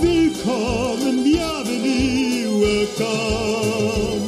[0.00, 4.22] Willkommen, bienvenue, welcome.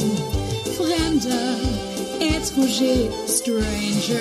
[0.77, 1.57] Fremder,
[2.19, 4.19] étranger, stranger.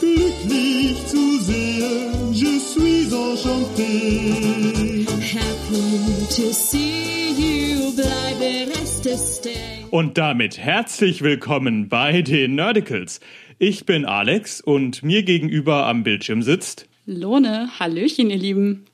[0.00, 5.06] Glücklich zu sehen, je suis enchanté.
[5.22, 9.86] Happy to see you, bleibe reste stay.
[9.90, 13.20] Und damit herzlich willkommen bei den Nerdicals.
[13.58, 16.86] Ich bin Alex und mir gegenüber am Bildschirm sitzt.
[17.06, 18.84] Lone, Hallöchen, ihr Lieben.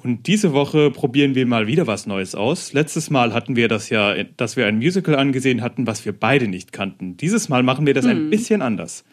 [0.00, 2.72] Und diese Woche probieren wir mal wieder was Neues aus.
[2.72, 6.46] Letztes Mal hatten wir das ja, dass wir ein Musical angesehen hatten, was wir beide
[6.46, 7.16] nicht kannten.
[7.16, 9.04] Dieses Mal machen wir das ein bisschen anders.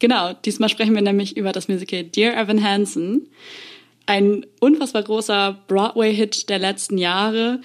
[0.00, 3.28] Genau, diesmal sprechen wir nämlich über das Musical Dear Evan Hansen.
[4.06, 7.60] Ein unfassbar großer Broadway-Hit der letzten Jahre.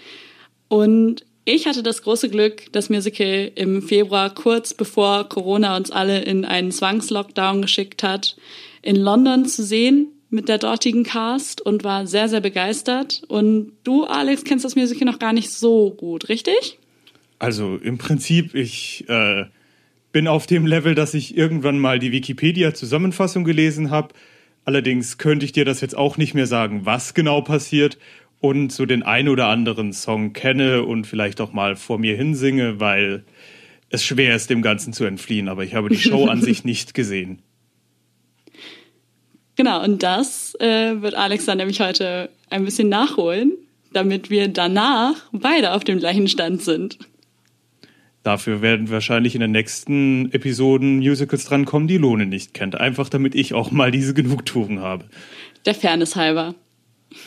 [0.67, 6.21] Und ich hatte das große Glück, das Musical im Februar, kurz bevor Corona uns alle
[6.21, 8.37] in einen Zwangslockdown geschickt hat,
[8.83, 13.23] in London zu sehen mit der dortigen Cast und war sehr, sehr begeistert.
[13.27, 16.79] Und du, Alex, kennst das Musical noch gar nicht so gut, richtig?
[17.39, 19.45] Also im Prinzip, ich äh,
[20.11, 24.13] bin auf dem Level, dass ich irgendwann mal die Wikipedia-Zusammenfassung gelesen habe.
[24.65, 27.97] Allerdings könnte ich dir das jetzt auch nicht mehr sagen, was genau passiert
[28.39, 32.79] und so den ein oder anderen Song kenne und vielleicht auch mal vor mir hinsinge,
[32.79, 33.23] weil
[33.89, 35.49] es schwer ist, dem Ganzen zu entfliehen.
[35.49, 37.41] Aber ich habe die Show an sich nicht gesehen.
[39.59, 43.51] Genau, und das äh, wird Alex dann nämlich heute ein bisschen nachholen,
[43.91, 46.97] damit wir danach beide auf dem gleichen Stand sind.
[48.23, 52.79] Dafür werden wahrscheinlich in den nächsten Episoden Musicals drankommen, die Lohne nicht kennt.
[52.79, 55.03] Einfach damit ich auch mal diese Genugtuung habe.
[55.65, 56.55] Der Fairness halber.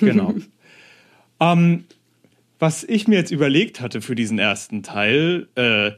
[0.00, 0.34] Genau.
[1.38, 1.84] ähm,
[2.58, 5.90] was ich mir jetzt überlegt hatte für diesen ersten Teil, äh,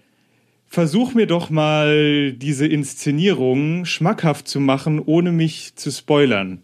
[0.74, 6.62] versuch mir doch mal diese Inszenierung schmackhaft zu machen, ohne mich zu spoilern.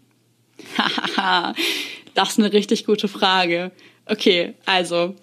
[0.77, 1.55] Haha,
[2.15, 3.71] das ist eine richtig gute Frage.
[4.07, 5.15] Okay, also,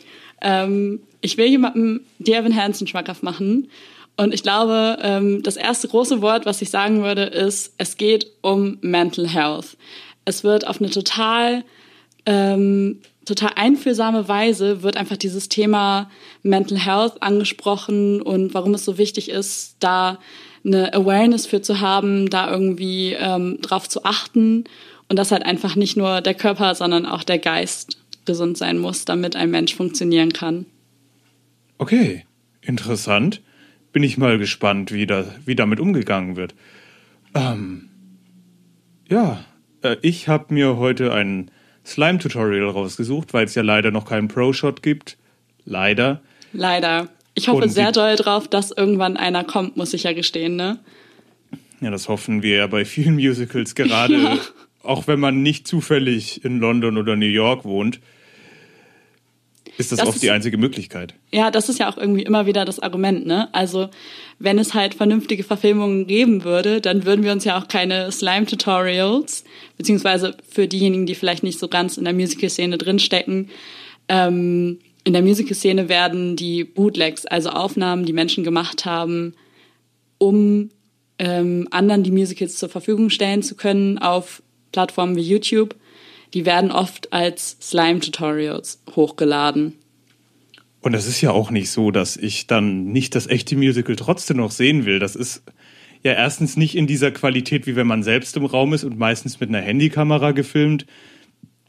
[0.41, 3.69] ähm, ich will jemandem Devin Hansen schmackhaft machen.
[4.15, 8.27] Und ich glaube, ähm, das erste große Wort, was ich sagen würde, ist, es geht
[8.41, 9.77] um Mental Health.
[10.23, 11.65] Es wird auf eine total,
[12.25, 16.09] ähm, total einfühlsame Weise wird einfach dieses Thema
[16.43, 20.19] Mental Health angesprochen und warum es so wichtig ist, da
[20.65, 24.63] eine Awareness für zu haben, da irgendwie ähm, drauf zu achten
[25.09, 29.05] und dass halt einfach nicht nur der Körper, sondern auch der Geist gesund sein muss,
[29.05, 30.65] damit ein Mensch funktionieren kann.
[31.77, 32.25] Okay,
[32.61, 33.41] interessant.
[33.91, 36.55] Bin ich mal gespannt, wie, da, wie damit umgegangen wird.
[37.33, 37.89] Ähm,
[39.09, 39.43] ja,
[39.81, 41.51] äh, ich habe mir heute ein
[41.87, 45.17] Slime-Tutorial rausgesucht, weil es ja leider noch keinen Pro-Shot gibt.
[45.65, 46.21] Leider.
[46.53, 47.07] Leider.
[47.33, 50.79] Ich hoffe Und sehr doll drauf, dass irgendwann einer kommt, muss ich ja gestehen, ne?
[51.81, 54.37] Ja, das hoffen wir ja bei vielen Musicals, gerade Ja.
[54.83, 57.99] auch wenn man nicht zufällig in London oder New York wohnt,
[59.77, 61.13] ist das, Das oft ist- die einzige Möglichkeit.
[61.31, 63.47] Ja, das ist ja auch irgendwie immer wieder das Argument, ne?
[63.53, 63.89] Also,
[64.39, 69.43] wenn es halt vernünftige Verfilmungen geben würde, dann würden wir uns ja auch keine Slime-Tutorials,
[69.77, 73.49] beziehungsweise für diejenigen, die vielleicht nicht so ganz in der Musical-Szene drinstecken,
[74.09, 79.35] ähm, in der Musical-Szene werden die Bootlegs, also Aufnahmen, die Menschen gemacht haben,
[80.17, 80.69] um
[81.19, 85.75] ähm, anderen die Musicals zur Verfügung stellen zu können auf Plattformen wie YouTube,
[86.33, 89.73] die werden oft als Slime-Tutorials hochgeladen.
[90.81, 94.37] Und es ist ja auch nicht so, dass ich dann nicht das echte Musical trotzdem
[94.37, 94.99] noch sehen will.
[94.99, 95.43] Das ist
[96.03, 99.39] ja erstens nicht in dieser Qualität, wie wenn man selbst im Raum ist und meistens
[99.39, 100.85] mit einer Handykamera gefilmt.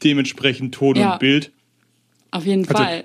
[0.03, 1.13] Dementsprechend Ton Ja.
[1.13, 1.51] und Bild.
[2.31, 3.03] Auf jeden Also- Fall.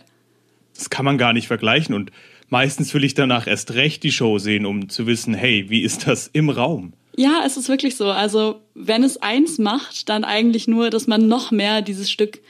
[0.77, 1.95] Das kann man gar nicht vergleichen.
[1.95, 2.11] Und
[2.49, 6.07] meistens will ich danach erst recht die Show sehen, um zu wissen, hey, wie ist
[6.07, 6.93] das im Raum?
[7.17, 8.11] Ja, es ist wirklich so.
[8.11, 12.41] Also, wenn es eins macht, dann eigentlich nur, dass man noch mehr dieses Stück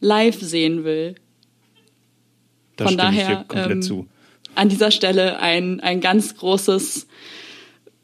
[0.00, 1.16] live sehen will.
[2.76, 4.08] Da Von daher, ähm, zu.
[4.54, 7.06] An dieser Stelle ein, ein ganz großes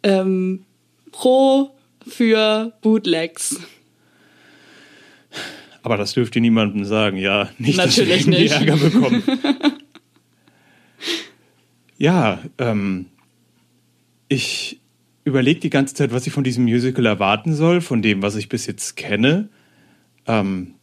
[0.03, 0.65] ähm,
[1.13, 1.71] Pro
[2.07, 3.61] für Bootlegs.
[5.83, 7.51] Aber das dürft ihr niemandem sagen, ja.
[7.59, 8.53] Nicht, Natürlich dass wir nicht.
[8.53, 9.23] Ärger bekommen.
[11.99, 13.07] ja, ähm,
[14.29, 14.80] ich
[15.25, 18.49] überlege die ganze Zeit, was ich von diesem Musical erwarten soll, von dem, was ich
[18.49, 19.49] bis jetzt kenne.
[20.27, 20.75] Ähm,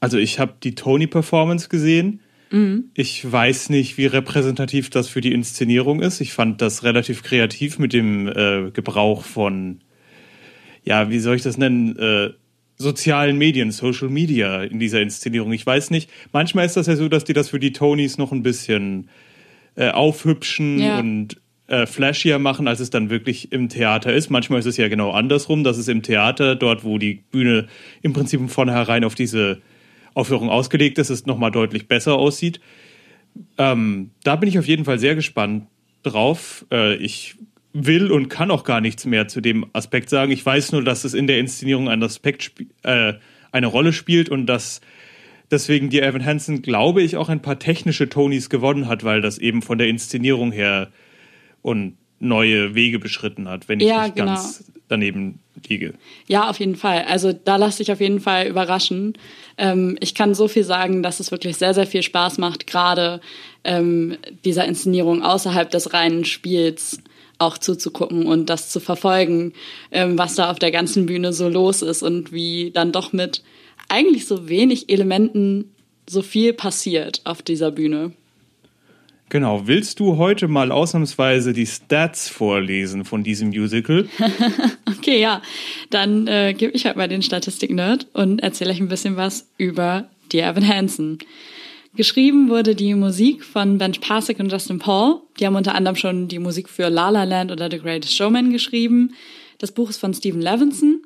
[0.00, 2.20] also ich habe die Tony-Performance gesehen.
[2.94, 6.20] Ich weiß nicht, wie repräsentativ das für die Inszenierung ist.
[6.20, 9.80] Ich fand das relativ kreativ mit dem äh, Gebrauch von,
[10.84, 12.30] ja, wie soll ich das nennen, äh,
[12.78, 15.52] sozialen Medien, Social Media in dieser Inszenierung.
[15.52, 18.30] Ich weiß nicht, manchmal ist das ja so, dass die das für die Tonys noch
[18.30, 19.08] ein bisschen
[19.74, 21.00] äh, aufhübschen Ja.
[21.00, 24.30] und äh, flashier machen, als es dann wirklich im Theater ist.
[24.30, 27.66] Manchmal ist es ja genau andersrum, dass es im Theater, dort wo die Bühne
[28.02, 29.60] im Prinzip von vornherein auf diese
[30.14, 32.60] Aufführung ausgelegt ist, es nochmal deutlich besser aussieht.
[33.58, 35.66] Ähm, da bin ich auf jeden Fall sehr gespannt
[36.02, 36.64] drauf.
[36.72, 37.34] Äh, ich
[37.72, 40.32] will und kann auch gar nichts mehr zu dem Aspekt sagen.
[40.32, 42.52] Ich weiß nur, dass es in der Inszenierung ein Aspekt
[42.82, 43.14] äh,
[43.52, 44.80] eine Rolle spielt und dass
[45.50, 49.38] deswegen die Evan Hansen, glaube ich, auch ein paar technische Tonys gewonnen hat, weil das
[49.38, 50.88] eben von der Inszenierung her
[51.66, 54.34] und neue Wege beschritten hat, wenn ich Ja, nicht genau.
[54.34, 55.94] ganz daneben liege.
[56.28, 57.04] Ja, auf jeden Fall.
[57.08, 59.14] Also da lass dich auf jeden Fall überraschen.
[59.58, 63.20] Ähm, ich kann so viel sagen, dass es wirklich sehr, sehr viel Spaß macht, gerade
[63.64, 67.00] ähm, dieser Inszenierung außerhalb des reinen Spiels
[67.38, 69.52] auch zuzugucken und das zu verfolgen,
[69.90, 73.42] ähm, was da auf der ganzen Bühne so los ist und wie dann doch mit
[73.88, 75.74] eigentlich so wenig Elementen
[76.08, 78.12] so viel passiert auf dieser Bühne.
[79.28, 84.08] Genau, willst du heute mal ausnahmsweise die Stats vorlesen von diesem Musical?
[84.98, 85.40] Okay, ja,
[85.90, 90.08] dann äh, gebe ich halt mal den Statistik-Nerd und erzähle euch ein bisschen was über
[90.32, 91.18] die Evan Hansen.
[91.94, 95.20] Geschrieben wurde die Musik von Ben Pasek und Justin Paul.
[95.38, 98.50] Die haben unter anderem schon die Musik für La La Land oder The Greatest Showman
[98.50, 99.14] geschrieben.
[99.58, 101.02] Das Buch ist von Stephen Levinson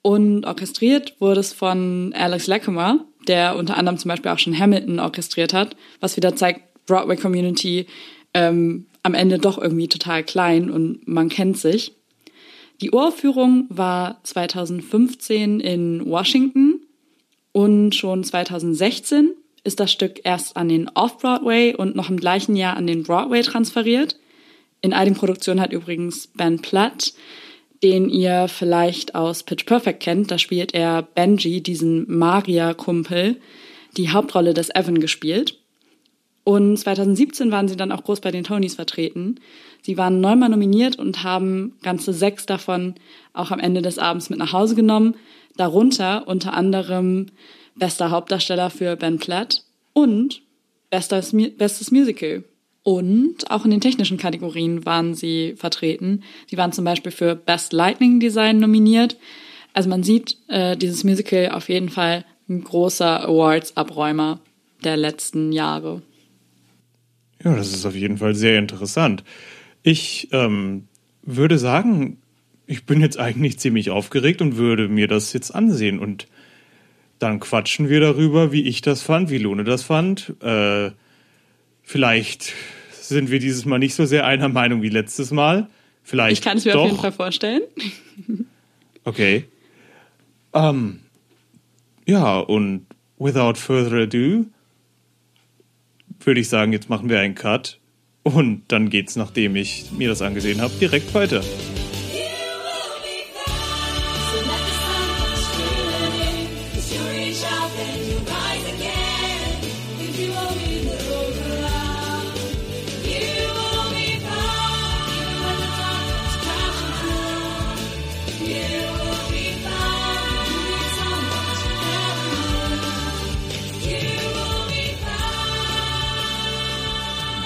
[0.00, 4.98] und orchestriert wurde es von Alex Lackamer, der unter anderem zum Beispiel auch schon Hamilton
[4.98, 7.86] orchestriert hat, was wieder zeigt, Broadway Community
[8.34, 11.92] ähm, am Ende doch irgendwie total klein und man kennt sich.
[12.80, 16.80] Die Uraufführung war 2015 in Washington
[17.52, 19.32] und schon 2016
[19.64, 23.42] ist das Stück erst an den Off-Broadway und noch im gleichen Jahr an den Broadway
[23.42, 24.16] transferiert.
[24.80, 27.14] In all den Produktionen hat übrigens Ben Platt,
[27.82, 33.40] den ihr vielleicht aus Pitch Perfect kennt, da spielt er Benji, diesen Maria-Kumpel,
[33.96, 35.58] die Hauptrolle des Evan gespielt.
[36.48, 39.40] Und 2017 waren sie dann auch groß bei den Tonys vertreten.
[39.82, 42.94] Sie waren neunmal nominiert und haben ganze sechs davon
[43.32, 45.16] auch am Ende des Abends mit nach Hause genommen.
[45.56, 47.26] Darunter unter anderem
[47.74, 50.40] bester Hauptdarsteller für Ben Platt und
[50.88, 52.44] bestes, bestes Musical.
[52.84, 56.22] Und auch in den technischen Kategorien waren sie vertreten.
[56.46, 59.16] Sie waren zum Beispiel für Best Lightning Design nominiert.
[59.72, 64.38] Also man sieht, äh, dieses Musical auf jeden Fall ein großer Awards-Abräumer
[64.84, 66.02] der letzten Jahre.
[67.44, 69.24] Ja, das ist auf jeden Fall sehr interessant.
[69.82, 70.88] Ich ähm,
[71.22, 72.18] würde sagen,
[72.66, 76.26] ich bin jetzt eigentlich ziemlich aufgeregt und würde mir das jetzt ansehen und
[77.18, 80.34] dann quatschen wir darüber, wie ich das fand, wie Lune das fand.
[80.42, 80.90] Äh,
[81.82, 82.52] vielleicht
[82.92, 85.68] sind wir dieses Mal nicht so sehr einer Meinung wie letztes Mal.
[86.02, 86.82] Vielleicht Ich kann es mir doch.
[86.82, 87.62] auf jeden Fall vorstellen.
[89.04, 89.44] Okay.
[90.52, 91.00] Ähm,
[92.06, 92.86] ja, und
[93.18, 94.46] without further ado
[96.26, 97.80] würde ich sagen, jetzt machen wir einen Cut
[98.22, 101.42] und dann geht's, nachdem ich mir das angesehen habe, direkt weiter.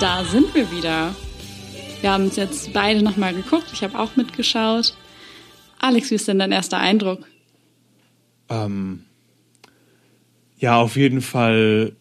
[0.01, 1.15] Da sind wir wieder.
[2.01, 3.67] Wir haben uns jetzt beide nochmal geguckt.
[3.75, 4.97] Ich habe auch mitgeschaut.
[5.79, 7.29] Alex, wie ist denn dein erster Eindruck?
[8.49, 9.05] Ähm,
[10.57, 11.93] ja, auf jeden Fall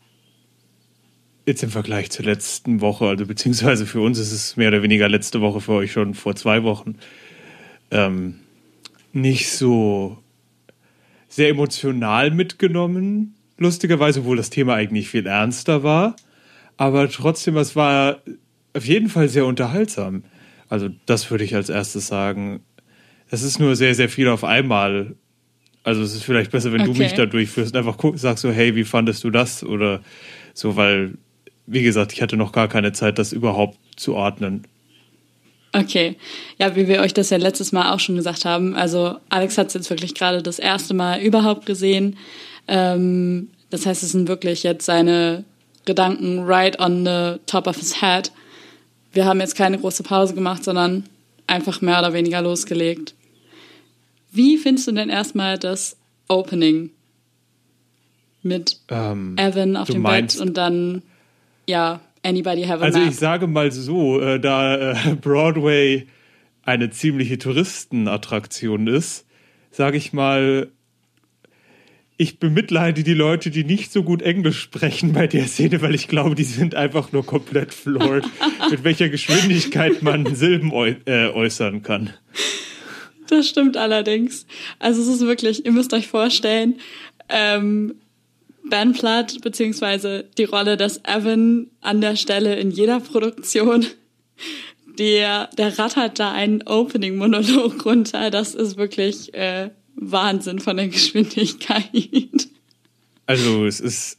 [1.45, 5.09] jetzt im Vergleich zur letzten Woche, also beziehungsweise für uns ist es mehr oder weniger
[5.09, 6.95] letzte Woche, für euch schon vor zwei Wochen,
[7.91, 8.39] ähm,
[9.11, 10.17] nicht so
[11.27, 16.15] sehr emotional mitgenommen, lustigerweise, obwohl das Thema eigentlich viel ernster war.
[16.79, 18.19] Aber trotzdem, es war
[18.73, 20.23] auf jeden Fall sehr unterhaltsam.
[20.69, 22.61] Also das würde ich als erstes sagen.
[23.29, 25.17] Es ist nur sehr, sehr viel auf einmal.
[25.83, 26.99] Also es ist vielleicht besser, wenn du Okay.
[26.99, 29.61] mich da durchführst und einfach sagst so, hey, wie fandest du das?
[29.61, 29.99] Oder
[30.53, 31.15] so, weil,
[31.67, 34.65] wie gesagt, ich hatte noch gar keine Zeit, das überhaupt zu ordnen.
[35.73, 36.15] Okay.
[36.59, 38.73] Ja, wie wir euch das ja letztes Mal auch schon gesagt haben.
[38.73, 42.15] Also Alex hat es jetzt wirklich gerade das erste Mal überhaupt gesehen.
[42.69, 45.43] Ähm, das heißt, es sind wirklich jetzt seine
[45.89, 48.31] Gedanken right on the top of his head.
[49.11, 51.05] Wir haben jetzt keine große Pause gemacht, sondern
[51.47, 53.15] einfach mehr oder weniger losgelegt.
[54.31, 56.91] Wie findest du denn erstmal das Opening
[58.43, 61.01] mit Ähm, Evan auf dem Bett und dann,
[61.67, 63.09] ja, Anybody have a Also map?
[63.09, 66.07] ich sage mal so, äh, da äh, Broadway
[66.63, 69.25] eine ziemliche Touristenattraktion ist,
[69.71, 70.69] sage ich mal,
[72.21, 76.09] ich bemitleide die Leute, die nicht so gut Englisch sprechen bei der Szene, weil ich
[76.09, 78.25] glaube, die sind einfach nur komplett floored,
[78.69, 82.13] mit welcher Geschwindigkeit man Silben äu äh, äußern kann.
[83.29, 84.45] Das stimmt allerdings.
[84.79, 86.81] Also es ist wirklich, ihr müsst euch vorstellen,
[87.29, 87.95] ähm,
[88.69, 93.85] Ben Platt, beziehungsweise die Rolle des Evan an der Stelle in jeder Produktion,
[94.97, 98.29] der, der rattert da einen Opening-Monolog runter.
[98.29, 99.69] Das ist wirklich äh,
[99.99, 102.47] Wahnsinn von der Geschwindigkeit.
[103.25, 104.17] Also es ist,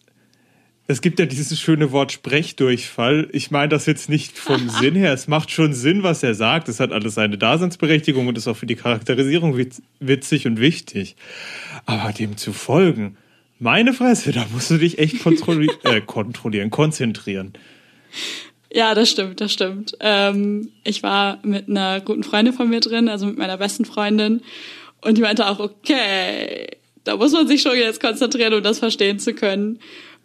[0.87, 3.29] es gibt ja dieses schöne Wort Sprechdurchfall.
[3.33, 5.13] Ich meine das jetzt nicht vom Sinn her.
[5.13, 6.69] Es macht schon Sinn, was er sagt.
[6.69, 9.59] Es hat alles seine Daseinsberechtigung und ist auch für die Charakterisierung
[10.01, 11.17] witzig und wichtig.
[11.87, 13.17] Aber dem zu folgen,
[13.59, 17.53] meine Fresse, da musst du dich echt kontrolli äh, kontrollieren, konzentrieren.
[18.73, 19.97] Ja, das stimmt, das stimmt.
[20.01, 24.43] Ähm, ich war mit einer guten Freundin von mir drin, also mit meiner besten Freundin.
[25.03, 26.69] Und die meinte auch, okay,
[27.05, 29.79] da muss man sich schon jetzt konzentrieren, um das verstehen zu können.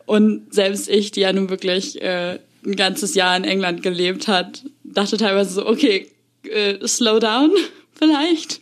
[0.05, 4.63] Und selbst ich, die ja nun wirklich äh, ein ganzes Jahr in England gelebt hat,
[4.83, 6.07] dachte teilweise so, okay,
[6.43, 7.51] äh, slow down
[7.93, 8.61] vielleicht.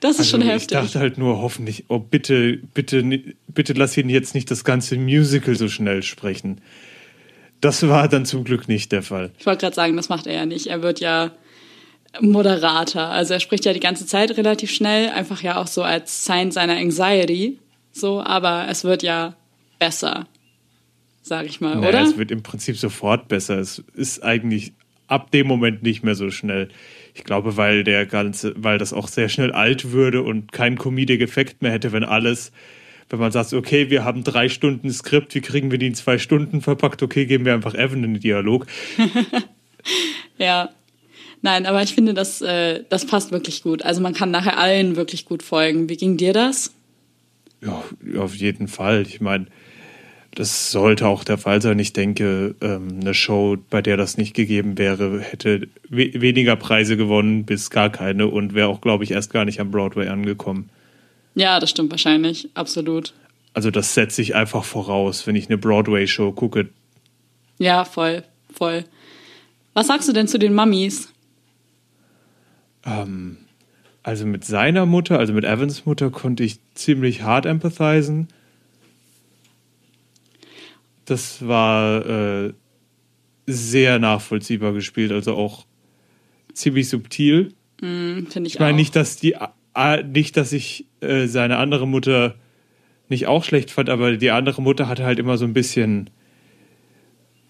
[0.00, 0.76] Das ist also schon heftig.
[0.76, 3.04] Ich dachte halt nur, hoffentlich, oh bitte, bitte,
[3.48, 6.60] bitte lass ihn jetzt nicht das ganze Musical so schnell sprechen.
[7.60, 9.30] Das war dann zum Glück nicht der Fall.
[9.38, 10.66] Ich wollte gerade sagen, das macht er ja nicht.
[10.66, 11.30] Er wird ja
[12.20, 13.08] moderater.
[13.08, 16.50] Also er spricht ja die ganze Zeit relativ schnell, einfach ja auch so als Sign
[16.50, 17.58] seiner Anxiety.
[17.92, 19.34] So, aber es wird ja
[19.78, 20.26] besser,
[21.22, 22.02] sage ich mal, naja, oder?
[22.02, 23.58] Es wird im Prinzip sofort besser.
[23.58, 24.72] Es ist eigentlich
[25.06, 26.68] ab dem Moment nicht mehr so schnell.
[27.14, 31.62] Ich glaube, weil der ganze, weil das auch sehr schnell alt würde und keinen Comedic-Effekt
[31.62, 32.52] mehr hätte, wenn alles,
[33.08, 36.18] wenn man sagt, okay, wir haben drei Stunden Skript, wie kriegen wir die in zwei
[36.18, 37.02] Stunden verpackt?
[37.02, 38.66] Okay, geben wir einfach Evan in den Dialog.
[40.38, 40.70] ja.
[41.42, 43.82] Nein, aber ich finde, das, äh, das passt wirklich gut.
[43.82, 45.88] Also man kann nachher allen wirklich gut folgen.
[45.88, 46.72] Wie ging dir das?
[47.62, 47.82] Ja,
[48.18, 49.02] auf jeden Fall.
[49.02, 49.46] Ich meine,
[50.34, 51.78] das sollte auch der Fall sein.
[51.78, 56.96] Ich denke, ähm, eine Show, bei der das nicht gegeben wäre, hätte we weniger Preise
[56.96, 60.68] gewonnen, bis gar keine und wäre auch, glaube ich, erst gar nicht am Broadway angekommen.
[61.34, 63.12] Ja, das stimmt wahrscheinlich, absolut.
[63.54, 66.68] Also das setze ich einfach voraus, wenn ich eine Broadway-Show gucke.
[67.58, 68.84] Ja, voll, voll.
[69.74, 71.08] Was sagst du denn zu den Mummies?
[72.84, 73.38] Ähm,
[74.02, 78.28] also mit seiner Mutter, also mit Evans Mutter, konnte ich ziemlich hart empathisen
[81.10, 82.52] das war äh,
[83.46, 85.66] sehr nachvollziehbar gespielt, also auch
[86.54, 87.52] ziemlich subtil.
[87.80, 89.34] Mm, Finde ich, ich meine nicht, dass die
[89.74, 92.36] äh, nicht, dass ich äh, seine andere Mutter
[93.08, 96.10] nicht auch schlecht fand, aber die andere Mutter hatte halt immer so ein bisschen,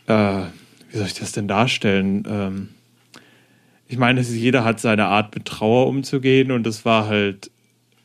[0.06, 0.44] äh,
[0.90, 2.24] wie soll ich das denn darstellen?
[2.26, 2.68] Ähm,
[3.90, 7.50] ich meine, jeder hat seine Art mit Trauer umzugehen und das war halt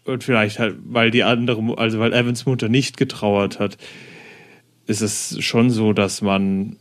[0.03, 3.77] und vielleicht halt, weil die andere, also weil Evans Mutter nicht getrauert hat,
[4.87, 6.77] ist es schon so, dass man,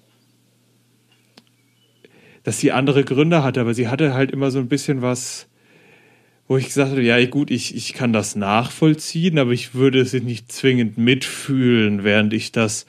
[2.45, 5.49] dass sie andere Gründe hatte, aber sie hatte halt immer so ein bisschen was,
[6.49, 10.15] wo ich gesagt habe, ja gut, ich, ich kann das nachvollziehen, aber ich würde es
[10.15, 12.87] nicht zwingend mitfühlen, während ich das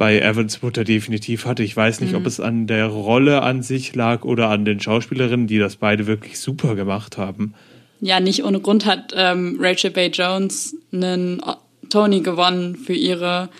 [0.00, 1.62] bei Evans Mutter definitiv hatte.
[1.62, 2.16] Ich weiß nicht, mhm.
[2.16, 6.06] ob es an der Rolle an sich lag oder an den Schauspielerinnen, die das beide
[6.06, 7.52] wirklich super gemacht haben.
[8.00, 11.42] Ja, nicht ohne Grund hat ähm, Rachel Bay Jones einen
[11.90, 13.50] Tony gewonnen für ihre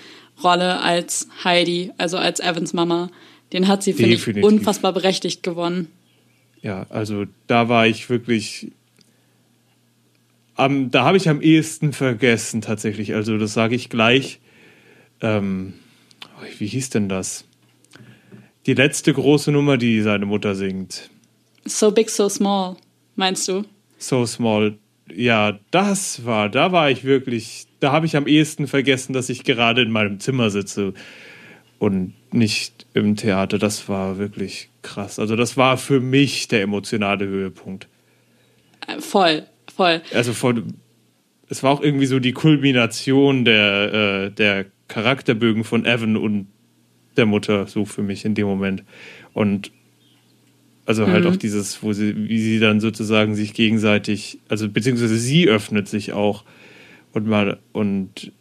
[0.42, 3.10] Rolle als Heidi, also als Evans Mama.
[3.52, 5.88] Den hat sie, finde ich, unfassbar berechtigt gewonnen.
[6.62, 8.72] Ja, also da war ich wirklich.
[10.54, 13.14] Am, da habe ich am ehesten vergessen, tatsächlich.
[13.14, 14.40] Also, das sage ich gleich.
[15.20, 15.74] Ähm,
[16.58, 17.44] wie hieß denn das?
[18.66, 21.10] Die letzte große Nummer, die seine Mutter singt.
[21.64, 22.76] So Big, So Small,
[23.16, 23.64] meinst du?
[23.98, 24.78] So Small.
[25.14, 29.44] Ja, das war, da war ich wirklich, da habe ich am ehesten vergessen, dass ich
[29.44, 30.94] gerade in meinem Zimmer sitze
[31.78, 33.58] und nicht im Theater.
[33.58, 35.18] Das war wirklich krass.
[35.18, 37.88] Also das war für mich der emotionale Höhepunkt.
[38.86, 40.02] Äh, voll, voll.
[40.14, 40.74] Also von,
[41.48, 46.48] es war auch irgendwie so die Kulmination der, äh, der Charakterbögen von Evan und
[47.16, 48.84] der Mutter, so für mich in dem Moment.
[49.32, 49.72] Und
[50.84, 51.30] also halt mhm.
[51.30, 56.12] auch dieses, wo sie, wie sie dann sozusagen sich gegenseitig, also beziehungsweise sie öffnet sich
[56.12, 56.44] auch
[57.12, 58.32] und mal und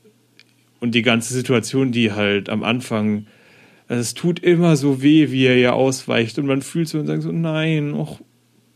[0.82, 3.28] und die ganze Situation, die halt am Anfang,
[3.90, 7.08] also es tut immer so weh, wie er ja ausweicht und man fühlt so und
[7.08, 8.22] sagt so, nein, och,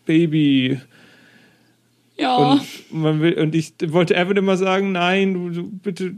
[0.06, 0.82] Baby.
[2.18, 2.36] Ja.
[2.36, 2.62] Und
[2.92, 6.16] man will, und ich wollte Evan immer sagen, nein, du, du bitte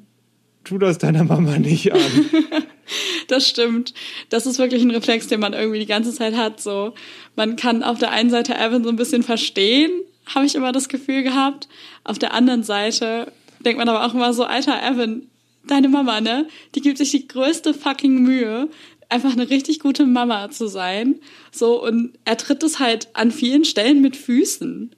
[0.66, 2.00] tu das deiner Mama nicht an.
[3.28, 3.94] das stimmt.
[4.30, 6.60] Das ist wirklich ein Reflex, den man irgendwie die ganze Zeit hat.
[6.60, 6.94] So,
[7.36, 9.92] man kann auf der einen Seite Evan so ein bisschen verstehen,
[10.34, 11.68] habe ich immer das Gefühl gehabt.
[12.04, 13.32] Auf der anderen Seite
[13.64, 15.24] denkt man aber auch immer so, alter Evan,
[15.68, 16.48] deine Mama, ne?
[16.76, 18.70] Die gibt sich die größte fucking Mühe,
[19.10, 21.16] einfach eine richtig gute Mama zu sein.
[21.52, 24.96] So, und er tritt es halt an vielen Stellen mit Füßen.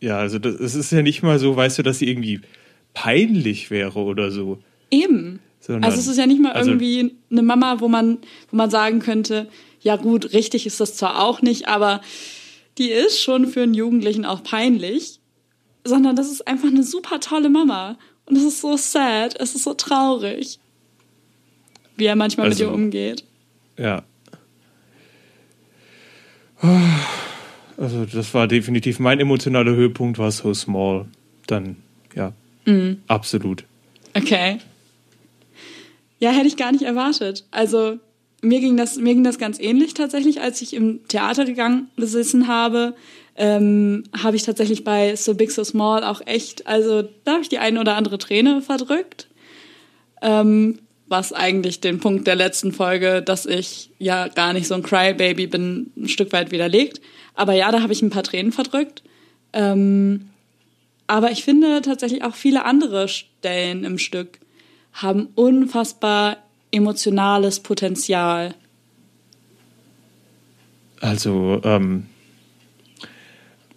[0.00, 2.40] Ja, also das, es ist ja nicht mal so, weißt du, dass sie irgendwie
[2.94, 4.58] peinlich wäre oder so.
[4.90, 5.40] Eben.
[5.60, 8.18] Sondern- also es ist ja nicht mal also- irgendwie eine Mama, wo man,
[8.50, 9.48] wo man sagen könnte,
[9.80, 12.00] ja gut, richtig ist das zwar auch nicht, aber
[12.78, 15.20] die ist schon für einen Jugendlichen auch peinlich,
[15.84, 17.98] sondern das ist einfach eine super tolle Mama.
[18.26, 20.58] Und es ist so sad, es ist so traurig,
[21.96, 23.24] wie er manchmal Also- mit ihr umgeht.
[23.78, 24.02] Ja.
[27.76, 31.06] Also das war definitiv mein emotionaler Höhepunkt, war So Small.
[31.46, 31.76] Dann,
[32.14, 32.32] ja,
[33.08, 33.64] absolut.
[34.14, 34.58] Okay.
[36.18, 37.44] Ja, hätte ich gar nicht erwartet.
[37.50, 37.98] Also
[38.40, 42.46] mir ging das, mir ging das ganz ähnlich tatsächlich, als ich im Theater gegangen gesessen
[42.48, 42.94] habe.
[43.36, 47.48] Ähm, habe ich tatsächlich bei So Big So Small auch echt, also da habe ich
[47.48, 49.28] die eine oder andere Träne verdrückt.
[50.22, 54.82] Ähm, was eigentlich den Punkt der letzten Folge, dass ich ja gar nicht so ein
[54.82, 57.00] Crybaby bin, ein Stück weit widerlegt.
[57.34, 59.02] Aber ja, da habe ich ein paar Tränen verdrückt.
[59.52, 60.30] Ähm,
[61.06, 64.40] aber ich finde tatsächlich auch viele andere Stellen im Stück
[64.92, 66.38] haben unfassbar
[66.70, 68.54] emotionales Potenzial.
[71.00, 72.06] Also, ähm,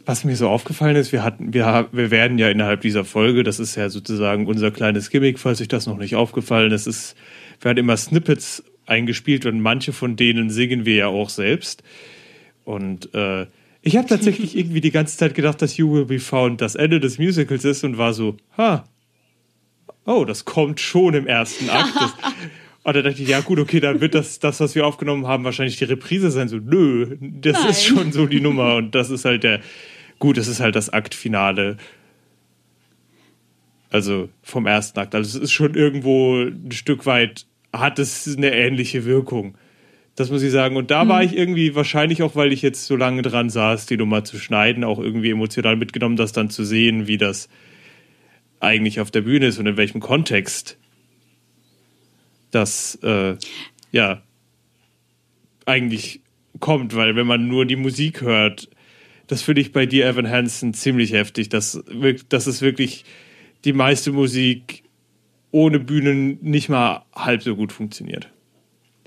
[0.06, 3.60] was mir so aufgefallen ist, wir hatten, wir, wir werden ja innerhalb dieser Folge, das
[3.60, 7.16] ist ja sozusagen unser kleines Gimmick, falls euch das noch nicht aufgefallen ist, ist,
[7.60, 11.84] werden immer Snippets eingespielt und manche von denen singen wir ja auch selbst.
[12.64, 13.48] Und äh,
[13.88, 17.00] ich habe tatsächlich irgendwie die ganze Zeit gedacht, dass You Will Be Found das Ende
[17.00, 18.84] des Musicals ist und war so, ha,
[20.06, 21.96] oh, das kommt schon im ersten Akt.
[21.96, 22.12] Das,
[22.84, 25.44] und da dachte ich, ja gut, okay, dann wird das, das, was wir aufgenommen haben,
[25.44, 26.50] wahrscheinlich die Reprise sein.
[26.50, 27.70] So, nö, das Nein.
[27.70, 29.62] ist schon so die Nummer und das ist halt der,
[30.20, 31.78] gut, das ist halt das Aktfinale.
[33.90, 35.16] Also vom ersten Akt.
[35.16, 39.56] Also es ist schon irgendwo ein Stück weit, hat es eine ähnliche Wirkung.
[40.18, 40.76] Das muss ich sagen.
[40.78, 43.98] Und da war ich irgendwie, wahrscheinlich auch, weil ich jetzt so lange dran saß, die
[43.98, 47.50] Nummer zu schneiden, auch irgendwie emotional mitgenommen, das dann zu sehen, wie das
[48.60, 50.80] eigentlich auf der Bühne ist und in welchem Kontext
[52.50, 53.36] das äh,
[53.92, 54.24] ja
[55.68, 56.22] eigentlich
[56.60, 58.70] kommt, weil wenn man nur die Musik hört,
[59.28, 61.50] das finde ich bei dir, Evan Hansen, ziemlich heftig.
[61.50, 61.80] Das,
[62.30, 63.06] das ist wirklich
[63.66, 64.82] die meiste Musik
[65.52, 68.32] ohne Bühnen nicht mal halb so gut funktioniert.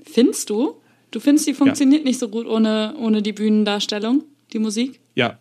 [0.05, 0.80] Findest du?
[1.11, 4.99] Du findest, die funktioniert nicht so gut ohne, ohne die Bühnendarstellung, die Musik?
[5.15, 5.39] Ja.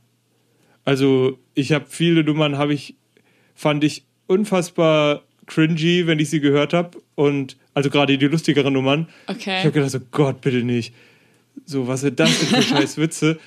[0.84, 2.96] Also ich habe viele Nummern, habe ich,
[3.54, 6.98] fand ich unfassbar cringy, wenn ich sie gehört habe.
[7.14, 9.08] Und also gerade die lustigeren Nummern.
[9.28, 9.58] Okay.
[9.58, 10.92] Ich habe gedacht, so Gott, bitte nicht.
[11.66, 13.38] So, was sind das denn für scheiß Witze?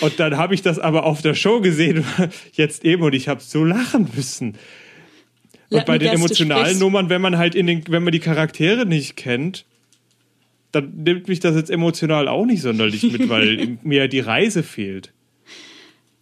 [0.00, 2.04] Und dann habe ich das aber auf der Show gesehen,
[2.52, 4.56] jetzt eben, und ich habe so lachen müssen.
[5.68, 8.20] Und Let bei den guess, emotionalen Nummern, wenn man halt in den, wenn man die
[8.20, 9.64] Charaktere nicht kennt,
[10.72, 15.12] dann nimmt mich das jetzt emotional auch nicht sonderlich mit, weil mir die Reise fehlt.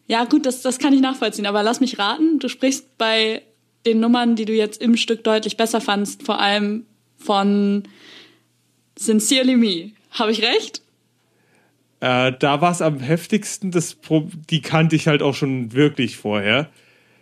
[0.06, 1.46] Ja, gut, das, das kann ich nachvollziehen.
[1.46, 3.42] Aber lass mich raten, du sprichst bei
[3.86, 6.84] den Nummern, die du jetzt im Stück deutlich besser fandst, vor allem
[7.16, 7.84] von
[8.96, 9.92] Sincerely Me.
[10.10, 10.82] Habe ich recht?
[12.00, 16.16] Äh, da war es am heftigsten, das Pro die kannte ich halt auch schon wirklich
[16.16, 16.68] vorher.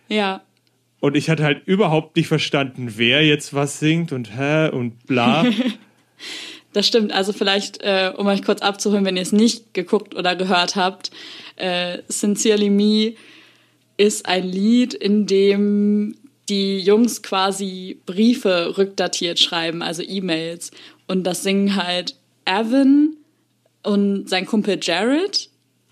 [0.09, 0.43] Ja.
[1.01, 5.45] Und ich hatte halt überhaupt nicht verstanden, wer jetzt was singt und hä und bla.
[6.73, 7.13] Das stimmt.
[7.13, 11.11] Also vielleicht, äh, um euch kurz abzuholen, wenn ihr es nicht geguckt oder gehört habt,
[11.57, 13.15] äh, Sincerely Me
[13.97, 16.17] ist ein Lied, in dem
[16.49, 20.71] die Jungs quasi Briefe rückdatiert schreiben, also E-Mails.
[21.07, 23.17] Und das singen halt Evan
[23.83, 25.51] und sein Kumpel Jared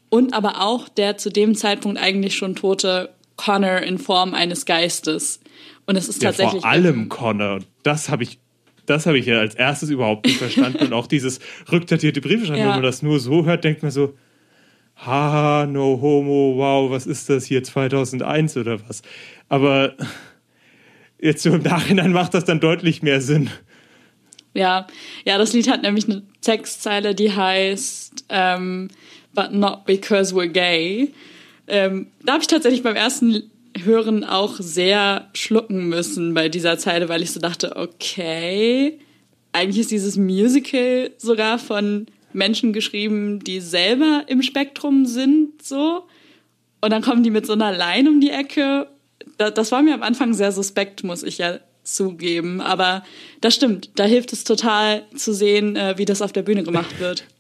[0.09, 5.40] und aber auch der zu dem Zeitpunkt eigentlich schon tote Connor in Form eines Geistes.
[5.87, 6.62] Und es ist ja, tatsächlich.
[6.62, 7.61] vor allem Connor.
[7.83, 8.38] Das habe ich,
[8.90, 10.85] das habe ich ja als erstes überhaupt nicht verstanden.
[10.85, 11.38] Und auch dieses
[11.70, 12.64] rückdatierte Briefschreiben, Ja.
[12.66, 14.14] wenn man das nur so hört, denkt man so,
[14.96, 19.03] haha, no homo, wow, was ist das hier 2001 oder was?
[19.48, 19.94] Aber
[21.20, 23.48] jetzt so im Nachhinein macht das dann deutlich mehr Sinn.
[24.53, 24.87] Ja,
[25.24, 28.88] ja, das Lied hat nämlich eine Textzeile, die heißt ähm,
[29.33, 31.12] But not because we're gay.
[31.68, 33.48] Ähm, da habe ich tatsächlich beim ersten
[33.85, 38.99] Hören auch sehr schlucken müssen bei dieser Zeile, weil ich so dachte, okay,
[39.53, 46.05] eigentlich ist dieses Musical sogar von Menschen geschrieben, die selber im Spektrum sind, so.
[46.81, 48.88] Und dann kommen die mit so einer Line um die Ecke.
[49.37, 52.61] Da, das war mir am Anfang sehr suspekt, muss ich ja zugeben.
[52.61, 53.05] Aber
[53.40, 53.90] das stimmt.
[53.97, 57.25] Da hilft es total zu sehen, äh, wie das auf der Bühne gemacht wird.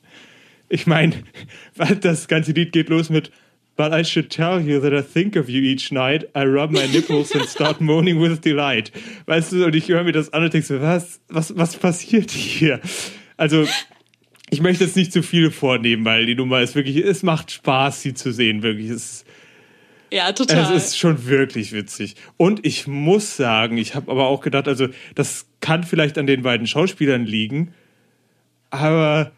[0.72, 1.14] Ich meine,
[2.00, 3.32] das ganze Lied geht los mit
[3.80, 6.28] But I should tell you that I think of you each night.
[6.34, 8.92] I rub my nipples and start moaning with delight.
[9.24, 12.30] Weißt du, und ich höre mir das an und denke so, was, was, was passiert
[12.30, 12.78] hier?
[13.38, 13.66] Also,
[14.50, 18.02] ich möchte jetzt nicht zu viel vornehmen, weil die Nummer ist wirklich, es macht Spaß,
[18.02, 18.90] sie zu sehen, wirklich.
[18.90, 19.24] Es
[20.12, 20.76] Ja, total.
[20.76, 22.16] Es ist schon wirklich witzig.
[22.36, 26.42] Und ich muss sagen, ich habe aber auch gedacht, also das kann vielleicht an den
[26.42, 27.72] beiden Schauspielern liegen,
[28.68, 29.32] aber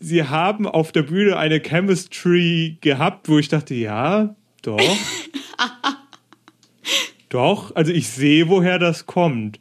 [0.00, 4.80] sie haben auf der Bühne eine Chemistry gehabt, wo ich dachte, ja, doch.
[7.28, 9.58] doch, also ich sehe, woher das kommt.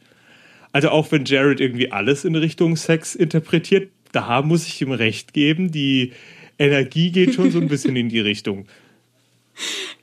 [0.71, 5.33] Also auch wenn Jared irgendwie alles in Richtung Sex interpretiert, da muss ich ihm recht
[5.33, 6.13] geben, die
[6.57, 8.65] Energie geht schon so ein bisschen in die Richtung.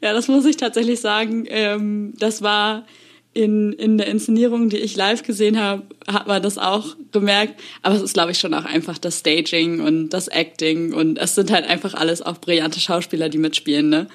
[0.01, 1.45] Ja, das muss ich tatsächlich sagen.
[1.47, 2.87] Ähm, das war
[3.35, 7.61] in, in der Inszenierung, die ich live gesehen habe, hat man das auch gemerkt.
[7.83, 10.93] Aber es ist, glaube ich, schon auch einfach das Staging und das Acting.
[10.93, 13.89] Und es sind halt einfach alles auch brillante Schauspieler, die mitspielen.
[13.89, 14.07] Ne?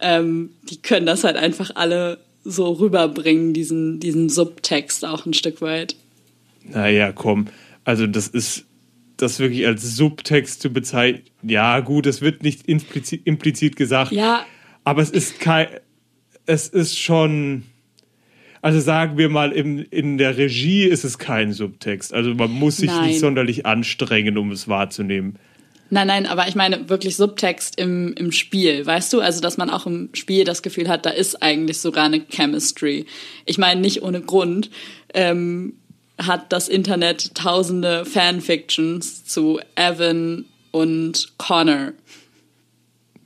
[0.00, 5.60] Ähm, die können das halt einfach alle so rüberbringen, diesen, diesen Subtext auch ein Stück
[5.60, 5.96] weit.
[6.64, 7.48] Naja, komm.
[7.84, 8.64] Also das ist
[9.16, 11.22] das wirklich als Subtext zu bezeichnen.
[11.42, 14.12] Ja, gut, es wird nicht implizit, implizit gesagt.
[14.12, 14.44] Ja.
[14.84, 15.68] Aber es ist kein,
[16.46, 17.64] es ist schon,
[18.64, 22.14] also sagen wir mal, im, in der Regie ist es kein Subtext.
[22.14, 23.08] Also man muss sich Nein.
[23.08, 25.38] nicht sonderlich anstrengen, um es wahrzunehmen.
[25.90, 29.20] Nein, nein, aber ich meine wirklich Subtext im, im Spiel, weißt du?
[29.20, 33.04] Also, dass man auch im Spiel das Gefühl hat, da ist eigentlich sogar eine Chemistry.
[33.44, 34.70] Ich meine, nicht ohne Grund
[35.12, 35.74] ähm,
[36.16, 41.92] hat das Internet tausende Fanfictions zu Evan und Connor.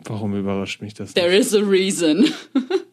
[0.03, 1.14] Warum überrascht mich das?
[1.14, 1.42] There Nicht?
[1.42, 2.24] is a reason.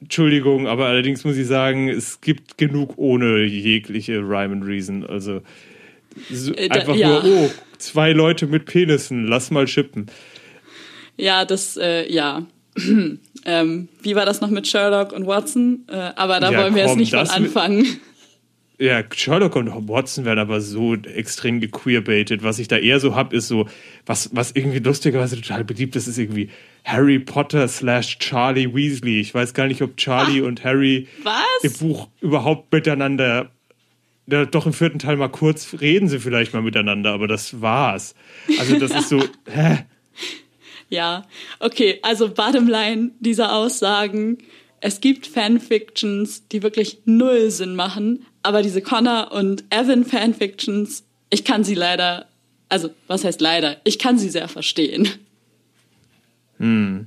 [0.00, 5.04] Entschuldigung, aber allerdings muss ich sagen, es gibt genug ohne jegliche Rhyme and Reason.
[5.06, 5.40] Also
[6.30, 7.22] so Äh, da- einfach ja.
[7.22, 10.06] nur, oh, zwei Leute mit Penissen, lass mal schippen.
[11.16, 12.46] ja, das, äh, ja.
[13.46, 15.84] ähm, wie war das noch mit Sherlock und Watson?
[15.88, 17.86] Äh, aber da Ja, wollen wir jetzt komm, nicht von anfangen.
[18.78, 22.42] Ja, Sherlock und Watson werden aber so extrem gequeerbaitet.
[22.42, 23.66] Was ich da eher so hab, ist so,
[24.04, 26.50] was, was irgendwie lustigerweise total beliebt ist, ist irgendwie
[26.86, 29.20] Harry Potter slash Charlie Weasley.
[29.20, 31.34] Ich weiß gar nicht, ob Charlie und Harry Was?
[31.62, 33.50] im Buch überhaupt miteinander.
[34.28, 38.14] Ja, doch im vierten Teil mal kurz reden sie vielleicht mal miteinander, aber das war's.
[38.58, 39.20] Also das ist so,
[39.50, 39.84] hä?
[40.88, 41.26] Ja,
[41.58, 44.38] okay, also bottom line dieser Aussagen.
[44.80, 51.44] Es gibt Fanfictions, die wirklich null Sinn machen, aber diese Connor und Evan Fanfictions, ich
[51.44, 52.26] kann sie leider,
[52.68, 55.08] also was heißt leider, ich kann sie sehr verstehen.
[56.58, 57.06] Hm.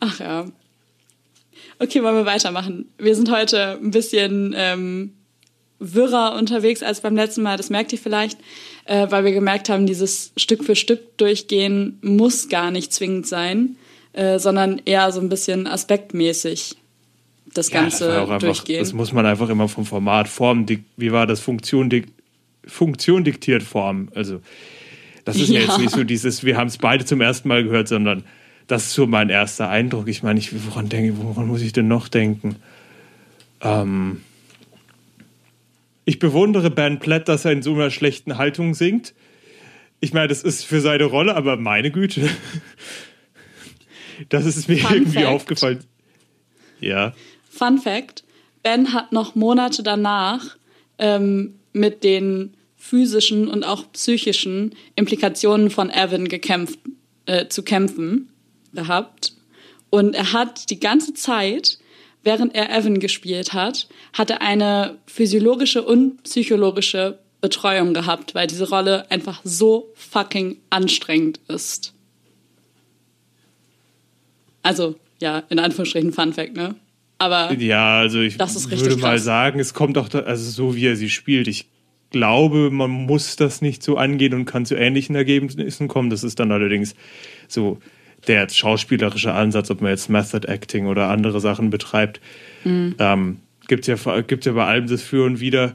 [0.00, 0.46] Ach ja.
[1.78, 2.88] Okay, wollen wir weitermachen.
[2.98, 5.12] Wir sind heute ein bisschen ähm,
[5.78, 8.38] wirrer unterwegs als beim letzten Mal, das merkt ihr vielleicht,
[8.84, 13.76] äh, weil wir gemerkt haben, dieses Stück für Stück durchgehen muss gar nicht zwingend sein,
[14.12, 16.76] äh, sondern eher so ein bisschen aspektmäßig
[17.52, 18.80] das Ja, Ganze das, einfach, durchgehen.
[18.80, 21.90] das muss man einfach immer vom Format, Form, wie war das, Funktion,
[22.66, 24.08] Funktion diktiert Form.
[24.14, 24.40] Also
[25.24, 25.60] das ist ja.
[25.60, 28.24] Jetzt nicht so dieses, wir haben es beide zum ersten Mal gehört, sondern
[28.66, 30.08] das ist so mein erster Eindruck.
[30.08, 32.56] Ich meine, ich, woran denke, woran muss ich denn noch denken?
[33.60, 34.20] Ähm,
[36.04, 39.14] ich bewundere Ben Platt, dass er in so einer schlechten Haltung singt.
[40.00, 42.28] Ich meine, das ist für seine Rolle, aber meine Güte.
[44.28, 45.26] Das ist mir Fun irgendwie Fact.
[45.26, 45.84] aufgefallen.
[46.80, 47.12] Ja.
[47.50, 48.22] Fun Fact:
[48.62, 50.56] Ben hat noch Monate danach
[50.98, 56.80] ähm, mit den physischen und auch psychischen Implikationen von Evan gekämpft,
[57.26, 58.28] äh, zu kämpfen
[58.74, 59.34] gehabt.
[59.88, 61.78] Und er hat die ganze Zeit,
[62.24, 68.68] während er Evan gespielt hat, hat er eine physiologische und psychologische Betreuung gehabt, weil diese
[68.68, 71.94] Rolle einfach so fucking anstrengend ist.
[74.64, 76.74] Also, ja, in Anführungsstrichen Fun Fact, ne?
[77.18, 79.24] Aber Ja, also ich würde mal krass.
[79.24, 81.46] sagen, es kommt auch, da, also so wie er sie spielt.
[81.46, 81.66] Ich
[82.12, 86.10] glaube, man muss das nicht so angehen und kann zu ähnlichen Ergebnissen kommen.
[86.10, 86.94] Das ist dann allerdings
[87.48, 87.78] so
[88.28, 92.20] der schauspielerische Ansatz, ob man jetzt Method Acting oder andere Sachen betreibt.
[92.64, 92.94] Mhm.
[92.98, 95.74] Ähm, gibt's ja, gibt's ja bei allem das Für und Wider.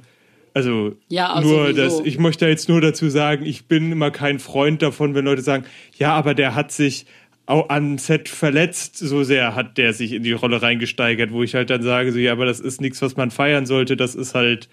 [0.54, 4.82] Also Ja, nur, dass ich möchte jetzt nur dazu sagen, ich bin immer kein Freund
[4.82, 5.66] davon, wenn Leute sagen,
[5.98, 7.06] ja, aber der hat sich
[7.46, 11.56] auch am Set verletzt, so sehr hat der sich in die Rolle reingesteigert, wo ich
[11.56, 14.36] halt dann sage, so, ja, aber das ist nichts, was man feiern sollte, das ist
[14.36, 14.68] halt,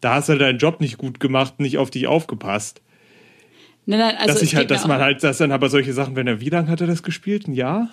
[0.00, 2.80] da hast du halt deinen Job nicht gut gemacht, nicht auf dich aufgepasst.
[3.86, 6.26] nein, nein, also dass ich halt, dass man halt, dass dann aber solche Sachen, wenn
[6.26, 7.48] er, wie lange hat er das gespielt?
[7.48, 7.90] Ein Jahr?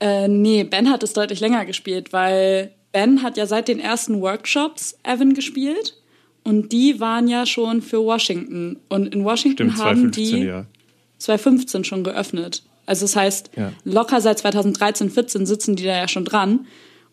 [0.00, 4.20] Äh, nee, Ben hat es deutlich länger gespielt, weil Ben hat ja seit den ersten
[4.20, 5.96] Workshops Evan gespielt
[6.42, 8.78] und die waren ja schon für Washington.
[8.88, 10.66] Und in Washington Stimmt, haben 2015, die ja.
[11.18, 12.62] 2015 schon geöffnet.
[12.86, 13.72] Also das heißt, Ja.
[13.84, 16.66] locker seit 2013, 14 sitzen die da ja schon dran.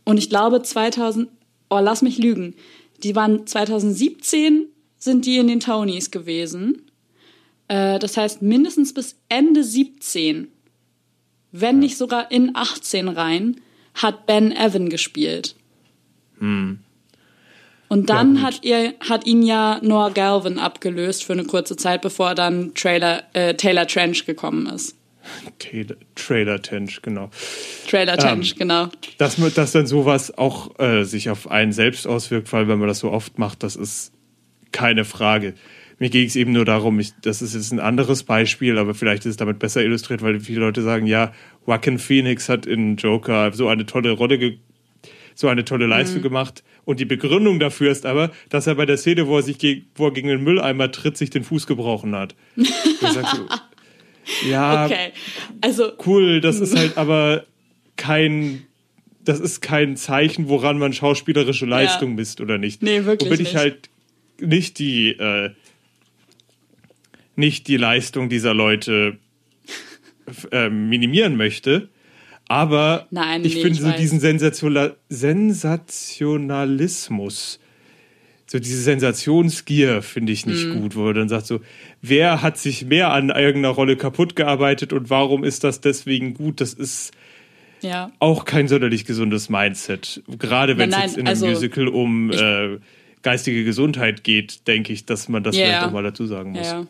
[0.04, 1.30] Und ich glaube 2000,
[1.70, 2.56] oh lass mich lügen,
[3.04, 6.90] die waren 2017 sind die in den Tonys gewesen.
[7.68, 10.52] Äh, das heißt mindestens bis Ende 17
[11.52, 13.62] wenn nicht sogar in 18 Reihen,
[13.94, 15.56] hat Ben Evan gespielt.
[17.90, 18.44] Und dann gut.
[18.44, 23.24] hat, ihr, hat ihn ja Noah Galvin abgelöst für eine kurze Zeit, bevor dann Trailer,
[23.34, 24.96] äh, Taylor Trench gekommen ist.
[26.16, 27.30] Trailer Tench, genau.
[27.90, 28.88] Trailer Trench, Ähm, genau.
[29.18, 32.88] Dass, man, dass dann sowas auch äh, sich auf einen selbst auswirkt, weil wenn man
[32.88, 34.12] das so oft macht, das ist
[34.72, 35.54] keine Frage.
[36.00, 39.26] Mir ging es eben nur darum, ich, das ist jetzt ein anderes Beispiel, aber vielleicht
[39.26, 41.32] ist es damit besser illustriert, weil viele Leute sagen, ja,
[41.68, 44.58] Joaquin Phoenix hat in Joker so eine tolle Rolle,
[45.36, 46.24] so eine tolle Leistung Mhm.
[46.24, 46.64] gemacht.
[46.86, 49.86] Und die Begründung dafür ist aber, dass er bei der Szene, wo er sich geg
[49.94, 52.36] wo er gegen den Mülleimer tritt, sich den Fuß gebrochen hat.
[52.56, 53.46] Du sagst so,
[54.50, 55.12] ja, Okay,
[55.62, 57.46] also cool, das ist halt aber
[57.96, 58.66] kein,
[59.24, 62.84] das ist kein Zeichen, woran man schauspielerische Leistung misst oder nicht.
[62.84, 63.56] Nee, wirklich Womit ich nicht.
[63.56, 63.90] halt
[64.40, 65.52] nicht die, äh,
[67.36, 69.18] nicht die Leistung dieser Leute
[70.52, 71.90] äh, minimieren möchte.
[72.48, 77.60] Aber Nein, ich nee, finde so diesen Sensationa Sensationalismus,
[78.52, 80.52] so diese Sensationsgier finde ich Mhm.
[80.52, 81.62] nicht gut, wo er dann sagt so,
[82.02, 86.60] wer hat sich mehr an irgendeiner Rolle kaputt gearbeitet und warum ist das deswegen gut?
[86.60, 87.14] Das ist
[87.80, 88.12] ja.
[88.20, 90.22] auch kein sonderlich gesundes Mindset.
[90.38, 92.80] Gerade wenn es jetzt in einem also Musical um äh,
[93.22, 96.68] geistige Gesundheit geht, denke ich, dass man das Ja, vielleicht auch mal dazu sagen muss.
[96.68, 96.86] Ja.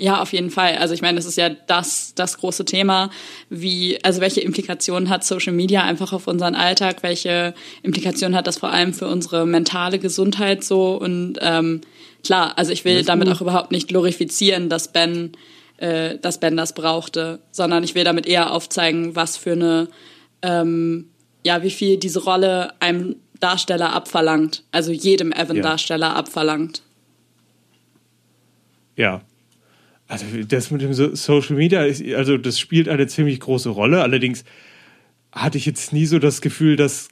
[0.00, 0.78] Ja, auf jeden Fall.
[0.78, 3.10] Also ich meine, das ist ja das, das große Thema,
[3.50, 8.58] wie, also welche Implikationen hat Social Media einfach auf unseren Alltag, welche Implikationen hat das
[8.58, 11.82] vor allem für unsere mentale Gesundheit so und ähm,
[12.24, 15.32] klar, also ich will damit auch überhaupt nicht glorifizieren, dass Ben,
[15.76, 19.88] äh, dass Ben das brauchte, sondern ich will damit eher aufzeigen, was für eine,
[20.40, 21.10] ähm,
[21.44, 26.80] ja, wie viel diese Rolle einem Darsteller abverlangt, also jedem Evan-Darsteller abverlangt.
[28.96, 29.20] Ja.
[30.10, 31.80] Also das mit dem so Social Media,
[32.16, 34.02] also das spielt eine ziemlich große Rolle.
[34.02, 34.44] Allerdings
[35.30, 37.10] hatte ich jetzt nie so das Gefühl, dass,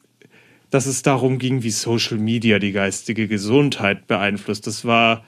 [0.70, 4.66] dass es darum ging, wie Social Media die geistige Gesundheit beeinflusst.
[4.66, 5.24] Das war,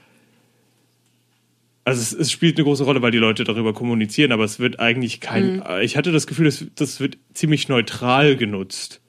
[1.84, 4.80] also es, es spielt eine große Rolle, weil die Leute darüber kommunizieren, aber es wird
[4.80, 5.62] eigentlich kein, Mhm.
[5.82, 9.00] ich hatte das Gefühl, das, das wird ziemlich neutral genutzt.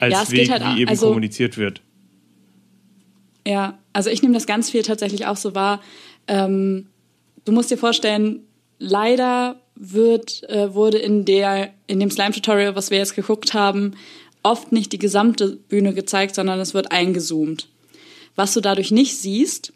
[0.00, 1.82] Als Ja, Weg, halt wie eben also- kommuniziert wird.
[3.46, 5.82] Ja, also ich nehme das ganz viel tatsächlich auch so wahr.
[6.26, 6.86] Ähm,
[7.44, 8.40] du musst dir vorstellen,
[8.78, 13.94] leider wird, äh, wurde in, der, in dem Slime-Tutorial, was wir jetzt geguckt haben,
[14.42, 17.68] oft nicht die gesamte Bühne gezeigt, sondern es wird eingezoomt.
[18.36, 19.72] Was du dadurch nicht siehst,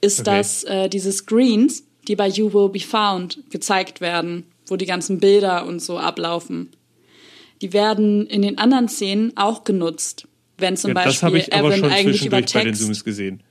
[0.00, 0.36] ist, Okay.
[0.36, 5.18] dass äh, diese Screens, die bei You Will Be Found gezeigt werden, wo die ganzen
[5.18, 6.70] Bilder und so ablaufen,
[7.62, 10.26] die werden in den anderen Szenen auch genutzt.
[10.58, 13.42] Wenn zum Ja, Beispiel Evan eigentlich über zwischendurch bei den Text Zooms gesehen.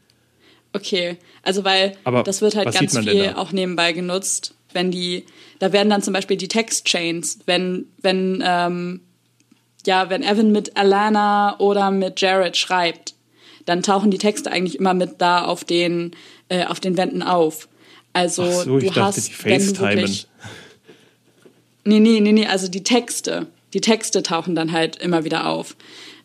[0.73, 5.25] Okay, also weil Aber das wird halt ganz viel auch nebenbei genutzt, wenn die,
[5.59, 9.01] da werden dann zum Beispiel die Textchains, wenn, wenn, ähm,
[9.85, 13.13] ja, wenn Evan mit Alana oder mit Jared schreibt,
[13.65, 16.11] dann tauchen die Texte eigentlich immer mit da auf den,
[16.49, 17.67] äh, auf den Wänden auf.
[18.13, 20.19] Also Ach so, ich du dachte, hast, die wenn du FaceTimen.
[21.85, 23.47] Nee, nee, nee, nee, also die Texte.
[23.73, 25.75] Die Texte tauchen dann halt immer wieder auf,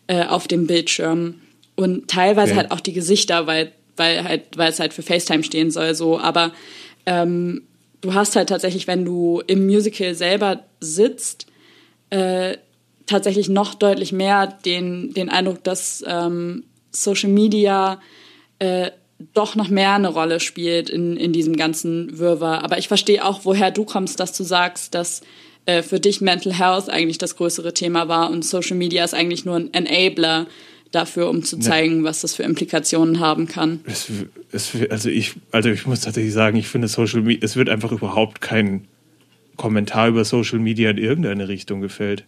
[0.07, 1.41] äh, auf dem Bildschirm.
[1.75, 2.61] Und teilweise Okay.
[2.61, 6.19] halt auch die Gesichter, weil, weil halt, weil es halt für FaceTime stehen soll, so.
[6.19, 6.51] Aber
[7.05, 7.63] ähm,
[8.01, 11.45] du hast halt tatsächlich, wenn du im Musical selber sitzt,
[12.09, 12.57] äh,
[13.05, 17.99] tatsächlich noch deutlich mehr den, den Eindruck, dass ähm, Social Media
[18.59, 18.91] äh,
[19.33, 22.63] doch noch mehr eine Rolle spielt in, in diesem ganzen Wirrwarr.
[22.63, 25.21] Aber ich verstehe auch, woher du kommst, dass du sagst, dass
[25.65, 29.43] äh, für dich Mental Health eigentlich das größere Thema war und Social Media ist eigentlich
[29.43, 30.47] nur ein Enabler
[30.91, 33.81] dafür, um zu zeigen, was das für Implikationen haben kann.
[33.85, 34.11] Es,
[34.51, 37.91] es, also, ich, also ich muss tatsächlich sagen, ich finde Social Media, es wird einfach
[37.91, 38.85] überhaupt kein
[39.55, 42.23] Kommentar über Social Media in irgendeine Richtung gefällt.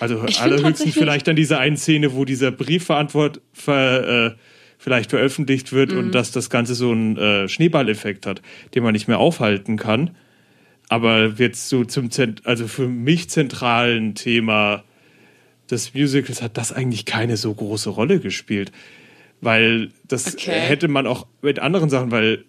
[0.00, 4.30] Also Ich allerhöchstens vielleicht an dieser einen Szene, wo dieser Briefverantwort ver, äh,
[4.78, 5.98] vielleicht veröffentlicht wird Mhm.
[5.98, 8.40] und dass das Ganze so einen äh, Schneeballeffekt hat,
[8.74, 10.16] den man nicht mehr aufhalten kann.
[10.88, 14.82] Aber jetzt so zum Zent also für mich zentralen Thema
[15.70, 18.72] des Musicals hat das eigentlich keine so große Rolle gespielt.
[19.40, 20.50] Weil das Okay.
[20.52, 22.44] hätte man auch mit anderen Sachen, weil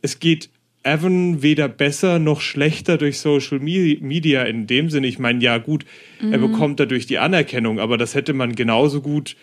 [0.00, 0.48] es geht
[0.84, 5.06] Evan weder besser noch schlechter durch Social Me- Media in dem Sinne.
[5.06, 5.84] Ich meine, ja gut,
[6.30, 9.36] er bekommt dadurch die Anerkennung, aber das hätte man genauso gut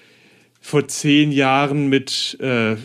[0.60, 2.77] vor zehn Jahren mit, äh,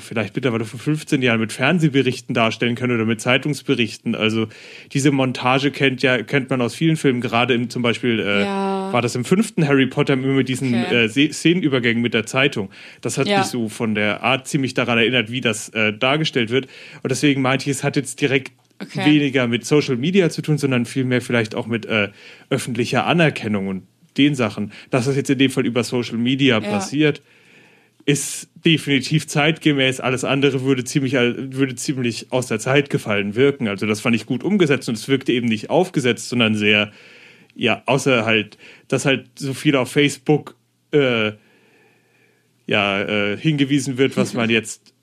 [0.00, 4.14] vielleicht mittlerweile vor 15 Jahren mit Fernsehberichten darstellen können oder mit Zeitungsberichten.
[4.14, 4.48] Also
[4.92, 8.92] diese Montage kennt ja kennt man aus vielen Filmen, gerade im zum Beispiel äh, Ja.
[8.92, 11.04] war das im fünften Harry Potter immer mit diesen Okay.
[11.04, 12.70] äh, Szenenübergängen mit der Zeitung.
[13.00, 13.38] Das hat Ja.
[13.38, 16.66] mich so von der Art ziemlich daran erinnert, wie das äh, dargestellt wird.
[17.02, 19.04] Und deswegen meinte ich, es hat jetzt direkt Okay.
[19.04, 22.08] weniger mit Social Media zu tun, sondern vielmehr vielleicht auch mit äh,
[22.50, 23.82] öffentlicher Anerkennung und
[24.16, 24.72] den Sachen.
[24.90, 26.60] Dass das jetzt in dem Fall über Social Media Ja.
[26.60, 27.22] passiert,
[28.04, 30.00] ist definitiv zeitgemäß.
[30.00, 33.68] Alles andere würde ziemlich, würde ziemlich aus der Zeit gefallen wirken.
[33.68, 36.90] Also das fand ich gut umgesetzt und es wirkte eben nicht aufgesetzt, sondern sehr,
[37.54, 40.56] ja, außer halt, dass halt so viel auf Facebook
[40.92, 41.32] äh,
[42.66, 44.94] ja, äh, hingewiesen wird, was man jetzt,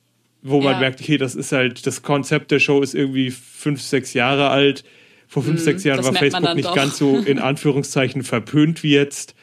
[0.41, 0.79] wo man Ja.
[0.79, 4.83] merkt, okay, das ist halt, das Konzept der Show ist irgendwie fünf, sechs Jahre alt.
[5.27, 6.75] Vor fünf, sechs Jahren war Facebook nicht doch.
[6.75, 9.35] ganz so in Anführungszeichen verpönt wie jetzt.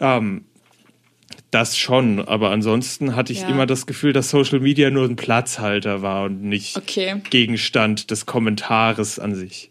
[0.00, 0.44] Ähm,
[1.52, 3.48] das schon, aber ansonsten hatte ich Ja.
[3.48, 7.22] immer das Gefühl, dass Social Media nur ein Platzhalter war und nicht Okay.
[7.30, 9.70] Gegenstand des Kommentares an sich.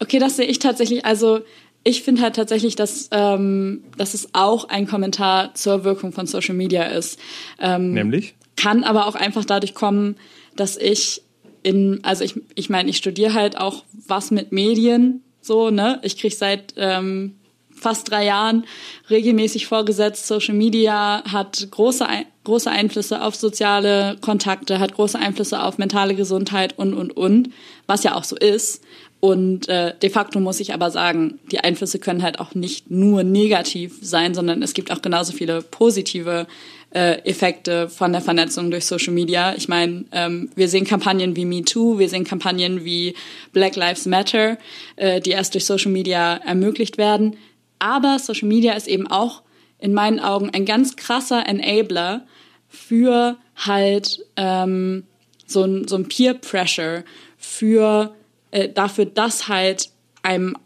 [0.00, 1.04] Okay, das sehe ich tatsächlich.
[1.04, 1.42] Also
[1.84, 6.54] ich finde halt tatsächlich, dass, ähm, dass es auch ein Kommentar zur Wirkung von Social
[6.54, 7.18] Media ist.
[7.60, 8.34] Ähm, Nämlich?
[8.56, 10.16] kann aber auch einfach dadurch kommen,
[10.56, 11.22] dass ich
[11.62, 16.00] in, also ich, ich meine, ich studiere halt auch was mit Medien, so, ne?
[16.02, 17.36] Ich kriege seit ähm,
[17.82, 18.64] fast drei Jahren
[19.10, 22.06] regelmäßig vorgesetzt, Social Media hat große,
[22.44, 27.50] große Einflüsse auf soziale Kontakte, hat große Einflüsse auf mentale Gesundheit und, und, und,
[27.86, 28.82] was ja auch so ist.
[29.20, 33.22] Und äh, de facto muss ich aber sagen, die Einflüsse können halt auch nicht nur
[33.22, 36.48] negativ sein, sondern es gibt auch genauso viele positive
[36.92, 39.54] äh, Effekte von der Vernetzung durch Social Media.
[39.54, 43.14] Ich meine, ähm, wir sehen Kampagnen wie MeToo, wir sehen Kampagnen wie
[43.52, 44.58] Black Lives Matter,
[44.96, 47.36] äh, die erst durch Social Media ermöglicht werden.
[47.82, 49.42] Aber Social Media ist eben auch
[49.78, 52.24] in meinen Augen ein ganz krasser Enabler
[52.68, 55.04] für halt ähm,
[55.46, 57.04] so ein, so ein Peer Pressure,
[57.36, 58.14] für
[58.52, 59.90] äh, dafür, dass halt
[60.22, 60.56] einem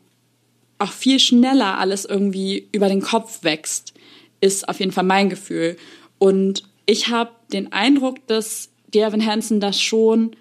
[0.78, 3.94] auch viel schneller alles irgendwie über den Kopf wächst,
[4.42, 5.78] ist auf jeden Fall mein Gefühl.
[6.18, 10.36] Und ich habe den Eindruck, dass Devin Hansen das schon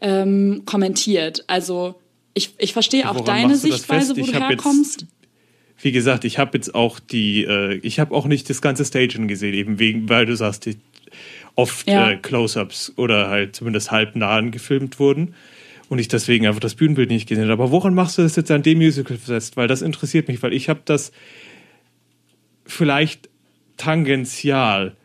[0.00, 1.42] ähm, kommentiert.
[1.48, 1.96] Also
[2.32, 5.06] ich, ich verstehe auch Woran deine Sichtweise, wo Ich du herkommst.
[5.82, 9.28] Wie gesagt, ich habe jetzt auch die, äh, ich habe auch nicht das ganze Staging
[9.28, 10.76] gesehen, eben wegen, weil du sagst, die
[11.56, 12.10] oft Ja.
[12.12, 15.34] äh, Close-ups oder halt zumindest halbnahen gefilmt wurden
[15.88, 17.54] und ich deswegen einfach das Bühnenbild nicht gesehen habe.
[17.54, 19.56] Aber woran machst du das jetzt an dem Musical fest?
[19.58, 21.12] Weil das interessiert mich, weil ich habe das
[22.64, 23.28] vielleicht
[23.76, 24.96] tangential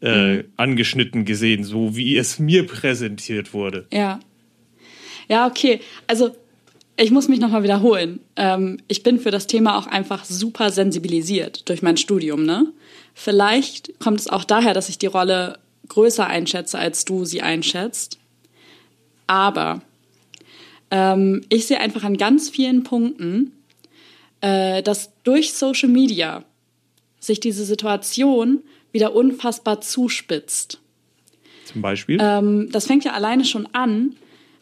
[0.00, 3.86] äh, angeschnitten gesehen, so wie es mir präsentiert wurde.
[3.92, 4.20] Ja.
[5.28, 5.80] Ja, okay.
[6.06, 6.36] Also
[6.96, 8.20] ich muss mich nochmal wiederholen.
[8.36, 12.44] Ähm, ich bin für das Thema auch einfach super sensibilisiert durch mein Studium.
[12.44, 12.72] Ne?
[13.14, 18.18] Vielleicht kommt es auch daher, dass ich die Rolle größer einschätze, als du sie einschätzt.
[19.26, 19.82] Aber
[20.90, 23.52] ähm, ich sehe einfach an ganz vielen Punkten,
[24.40, 26.44] äh, dass durch Social Media
[27.20, 30.80] sich diese Situation wieder unfassbar zuspitzt.
[31.64, 32.18] Zum Beispiel.
[32.20, 34.16] Ähm, das fängt ja alleine schon an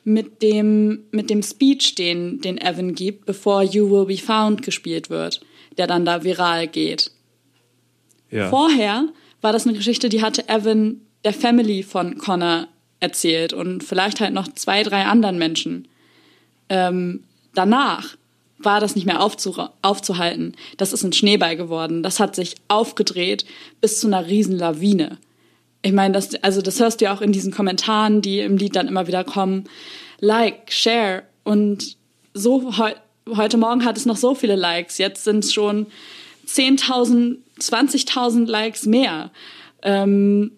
[0.05, 5.11] mit dem, mit dem Speech, den, den Evan gibt, bevor You Will Be Found gespielt
[5.11, 5.40] wird,
[5.79, 7.11] der dann da viral geht.
[8.31, 8.51] ja.
[8.51, 9.09] Vorher
[9.40, 12.69] war das eine Geschichte, die hatte Evan der Family von Connor
[13.01, 15.88] erzählt und vielleicht halt noch zwei, drei anderen Menschen.
[16.69, 18.17] Ähm, danach
[18.59, 20.55] war das nicht mehr aufzu aufzuhalten.
[20.77, 22.03] Das ist ein Schneeball geworden.
[22.03, 23.45] Das hat sich aufgedreht
[23.81, 25.19] bis zu einer riesen Lawine.
[25.85, 28.75] Ich meine, das, also das hörst du ja auch in diesen Kommentaren, die im Lied
[28.75, 29.64] dann immer wieder kommen.
[30.18, 31.25] Like, share.
[31.44, 31.99] Und
[32.33, 32.94] so heu
[33.29, 34.97] heute Morgen hat es noch so viele Likes.
[34.97, 35.87] Jetzt sind es schon
[36.47, 39.31] 10.000, 20.000 Likes mehr.
[39.83, 40.53] Ähm,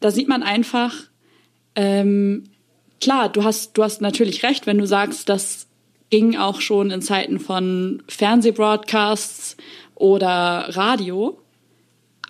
[0.00, 0.94] da sieht man einfach,
[1.76, 2.44] ähm,
[3.02, 5.66] klar, du hast, du hast natürlich recht, wenn du sagst, das
[6.08, 9.58] ging auch schon in Zeiten von Fernsehbroadcasts
[9.94, 11.38] oder Radio.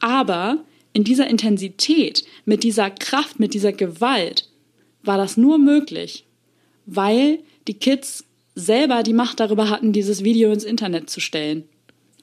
[0.01, 0.59] Aber
[0.93, 4.49] in dieser Intensität, mit dieser Kraft, mit dieser Gewalt
[5.03, 6.25] war das nur möglich,
[6.87, 8.25] weil die Kids
[8.55, 11.65] selber die Macht darüber hatten, dieses Video ins Internet zu stellen.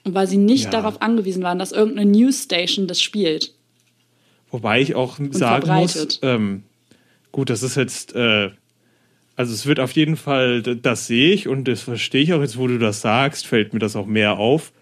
[0.04, 0.70] Und weil sie nicht Ja.
[0.70, 3.54] darauf angewiesen waren, dass irgendeine Newsstation das spielt.
[4.50, 6.62] Wobei ich auch sagen muss, ähm,
[7.32, 8.50] gut, das ist jetzt, äh,
[9.36, 12.56] also es wird auf jeden Fall, das sehe ich und das verstehe ich auch jetzt,
[12.58, 14.72] wo du das sagst, fällt mir das auch mehr auf.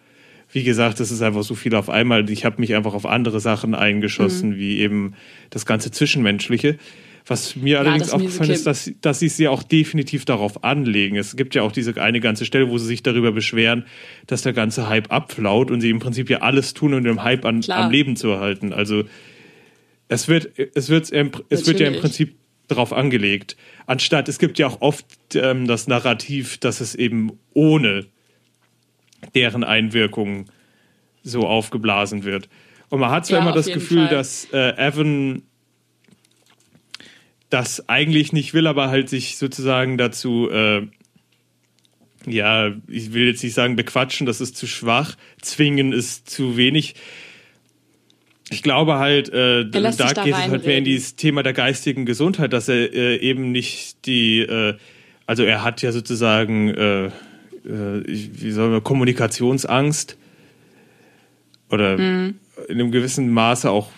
[0.53, 2.29] Wie gesagt, das ist einfach so viel auf einmal.
[2.31, 4.57] Ich habe mich einfach auf andere Sachen eingeschossen, Mhm.
[4.57, 5.15] wie eben
[5.51, 6.79] das ganze Zwischenmenschliche.
[7.29, 11.17] Was mir allerdings das aufgefallen ist, dass, dass sie es ja auch definitiv darauf anlegen.
[11.17, 13.85] Es gibt ja auch diese eine ganze Stelle, wo sie sich darüber beschweren,
[14.29, 17.45] dass der ganze Hype abflaut und sie im Prinzip ja alles tun, um den Hype
[17.45, 18.73] an, am Leben zu erhalten.
[18.73, 19.05] Also
[20.07, 21.11] es wird, es wird,
[21.49, 22.01] es wird ja im.
[22.01, 22.37] Prinzip
[22.69, 23.57] darauf angelegt.
[23.87, 28.07] Anstatt, es gibt ja auch oft ähm, das Narrativ, dass es eben ohne
[29.35, 30.47] deren Einwirkung
[31.23, 32.49] so aufgeblasen wird.
[32.89, 34.17] Und man hat zwar Ja, immer das Gefühl, Fall.
[34.17, 35.43] dass äh, Evan
[37.51, 40.87] das eigentlich nicht will, aber halt sich sozusagen dazu, äh,
[42.27, 46.95] ja, ich will jetzt nicht sagen bequatschen, das ist zu schwach, zwingen ist zu wenig.
[48.51, 52.53] Ich glaube halt, äh, da, geht es halt mehr in dieses Thema der geistigen Gesundheit,
[52.53, 54.75] dass er äh, eben nicht die, äh,
[55.27, 56.73] also er hat ja sozusagen,
[57.67, 60.17] äh, ich- wie soll man, Kommunikationsangst
[61.71, 62.35] oder Mhm.
[62.69, 63.91] in einem gewissen Maße auch,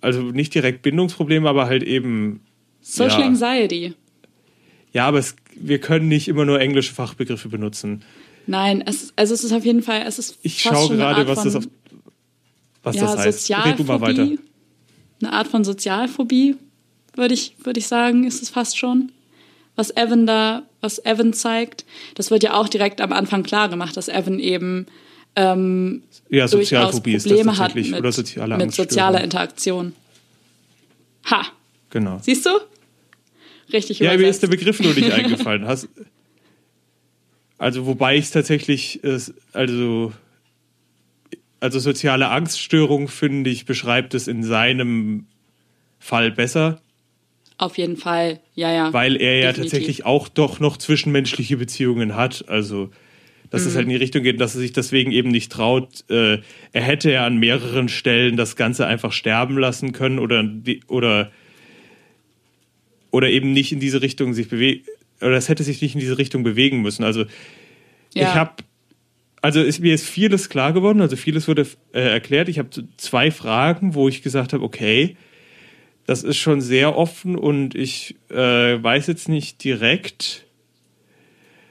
[0.00, 2.40] also nicht direkt Bindungsprobleme, aber halt eben
[2.80, 3.26] Social ja.
[3.26, 3.94] Anxiety.
[4.92, 8.02] Ja, aber es, wir können nicht immer nur englische Fachbegriffe benutzen.
[8.46, 11.56] Nein, es, also es ist auf jeden Fall, es ist Ich schaue gerade, was das
[11.56, 11.66] auf,
[12.82, 13.50] was ja, das heißt.
[13.50, 14.14] Red du mal weiter.
[14.26, 14.38] Sozialphobie.
[15.22, 16.56] Eine Art von Sozialphobie,
[17.16, 19.10] würde ich, würde ich sagen, ist es fast schon.
[19.76, 23.96] Was Evan da, was Evan zeigt, das wird ja auch direkt am Anfang klar gemacht,
[23.96, 24.86] dass Evan eben
[25.36, 29.94] ähm, Ja, Sozialphobie ist das Probleme hat tatsächlich mit, oder soziale mit sozialer Interaktion.
[31.30, 31.46] Ha,
[31.90, 32.18] Genau.
[32.22, 32.50] siehst du?
[33.72, 35.66] Richtig Ja, mir ist der Begriff nur nicht eingefallen.
[35.66, 35.88] Hast,
[37.58, 39.00] also wobei ich es tatsächlich,
[39.52, 40.12] also
[41.64, 45.26] also soziale Angststörung finde ich beschreibt es in seinem
[45.98, 46.82] Fall besser,
[47.56, 48.92] Auf jeden Fall, ja, ja.
[48.92, 49.70] weil er ja Definitiv.
[49.70, 52.48] tatsächlich auch doch noch zwischenmenschliche Beziehungen hat.
[52.48, 52.90] Also
[53.50, 53.68] dass Mhm.
[53.68, 56.08] es halt in die Richtung geht, dass er sich deswegen eben nicht traut.
[56.10, 56.38] Äh,
[56.72, 61.30] er hätte ja an mehreren Stellen das Ganze einfach sterben lassen können oder die, oder
[63.12, 64.84] oder eben nicht in diese Richtung sich bewegen
[65.20, 67.04] oder es hätte sich nicht in diese Richtung bewegen müssen.
[67.04, 67.26] Also
[68.12, 68.22] ja.
[68.22, 68.64] ich habe
[69.40, 72.48] also ist, mir ist vieles klar geworden, also vieles wurde äh, erklärt.
[72.48, 75.16] Ich habe zwei Fragen, wo ich gesagt habe, okay,
[76.06, 80.44] das ist schon sehr offen und ich äh, weiß jetzt nicht direkt,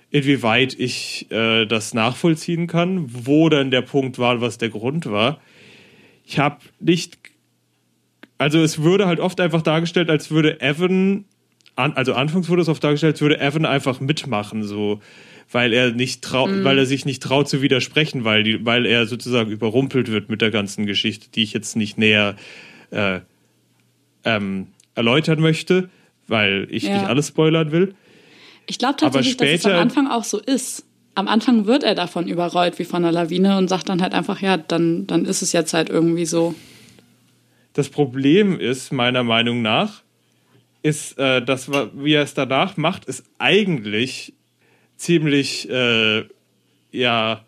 [0.09, 5.39] inwieweit ich äh, das nachvollziehen kann, wo dann der Punkt war, was der Grund war.
[6.25, 7.17] Ich habe nicht,
[8.37, 11.25] also es würde halt oft einfach dargestellt, als würde Evan,
[11.75, 14.99] an, also anfangs wurde es oft dargestellt, als würde Evan einfach mitmachen, so,
[15.51, 19.05] weil er nicht trau weil er sich nicht traut zu widersprechen, weil die, weil er
[19.05, 22.35] sozusagen überrumpelt wird mit der ganzen Geschichte, die ich jetzt nicht näher
[22.91, 23.19] äh,
[24.25, 25.89] ähm, erläutern möchte,
[26.27, 26.93] weil ich Ja.
[26.97, 27.95] nicht alles spoilern will.
[28.67, 30.85] Ich glaube tatsächlich, dass es später- am Anfang auch so ist.
[31.15, 34.41] Am Anfang wird er davon überrollt wie von einer Lawine und sagt dann halt einfach,
[34.41, 36.55] ja, dann, dann ist es jetzt halt irgendwie so.
[37.73, 40.01] Das Problem ist, meiner Meinung nach,
[40.81, 44.33] ist, äh, das, wa- wie er es danach macht, ist eigentlich
[44.97, 46.23] ziemlich, äh,
[46.91, 47.43] ja,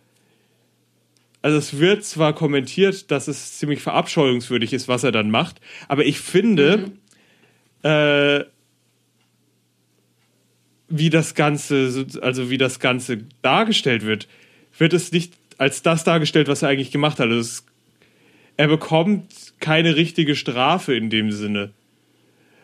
[1.45, 6.03] also es wird zwar kommentiert, dass es ziemlich verabscheuungswürdig ist, was er dann macht, aber
[6.03, 6.91] ich finde,
[7.83, 8.43] äh,
[10.89, 14.27] wie das Ganze, so- also wie das Ganze dargestellt wird,
[14.75, 17.27] wird es nicht als das dargestellt, was er eigentlich gemacht hat.
[17.29, 17.65] Also es
[18.57, 21.73] er bekommt keine richtige Strafe in dem Sinne.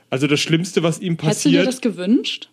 [0.10, 2.50] Also das Schlimmste, was ihm Hättest du dir passiert, das gewünscht?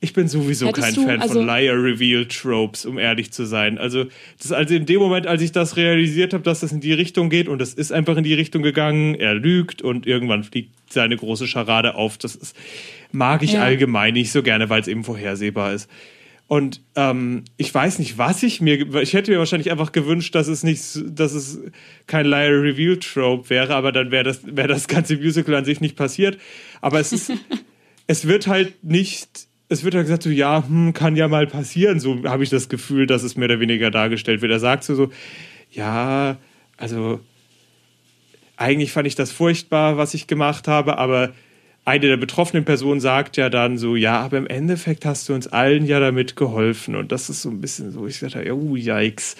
[0.00, 3.44] Ich bin sowieso Hättest kein du- Fan also- von Liar Reveal Tropes, um ehrlich zu
[3.46, 3.78] sein.
[3.78, 4.06] Also
[4.40, 7.30] das also in dem Moment, als ich das realisiert habe, dass das in die Richtung
[7.30, 11.16] geht und es ist einfach in die Richtung gegangen, er lügt und irgendwann fliegt seine
[11.16, 12.16] große Scharade auf.
[12.18, 12.56] Das ist,
[13.10, 13.62] mag ich Ja.
[13.62, 15.90] allgemein nicht so gerne, weil es eben vorhersehbar ist.
[16.46, 20.48] Und ähm, ich weiß nicht, was ich mir, ich hätte mir wahrscheinlich einfach gewünscht, dass
[20.48, 21.58] es nicht, dass es
[22.06, 25.82] kein Liar Reveal Trope wäre, aber dann wäre das, wäre das ganze Musical an sich
[25.82, 26.38] nicht passiert.
[26.80, 27.32] Aber es ist,
[28.06, 32.00] es wird halt nicht, es wird halt gesagt so, ja, hm, kann ja mal passieren.
[32.00, 34.52] So habe ich das Gefühl, dass es mehr oder weniger dargestellt wird.
[34.52, 35.10] Er sagt so, so,
[35.70, 36.36] ja,
[36.76, 37.20] also
[38.56, 41.32] eigentlich fand ich das furchtbar, was ich gemacht habe, aber
[41.84, 45.46] eine der betroffenen Personen sagt ja dann so, ja, aber im Endeffekt hast du uns
[45.46, 46.94] allen ja damit geholfen.
[46.94, 49.36] Und das ist so ein bisschen so, ich dachte, ja, uh, yikes.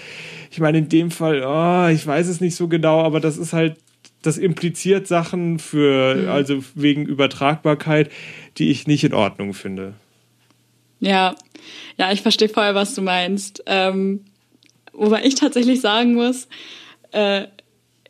[0.50, 3.52] Ich meine, in dem Fall, oh, ich weiß es nicht so genau, aber das ist
[3.52, 3.76] halt,
[4.22, 8.10] das impliziert Sachen für, also wegen Übertragbarkeit,
[8.56, 9.94] die ich nicht in Ordnung finde.
[11.00, 11.36] Ja,
[11.96, 13.62] ja, ich verstehe voll, was du meinst.
[13.66, 14.24] Ähm,
[14.92, 16.48] wobei ich tatsächlich sagen muss,
[17.12, 17.46] äh,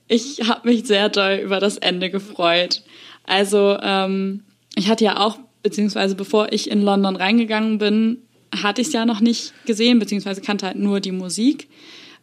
[0.09, 2.83] ich habe mich sehr doll über das Ende gefreut.
[3.25, 8.23] Also ähm, ich hatte ja auch, beziehungsweise bevor ich in London reingegangen bin,
[8.55, 11.69] hatte ich es ja noch nicht gesehen, beziehungsweise kannte halt nur die Musik.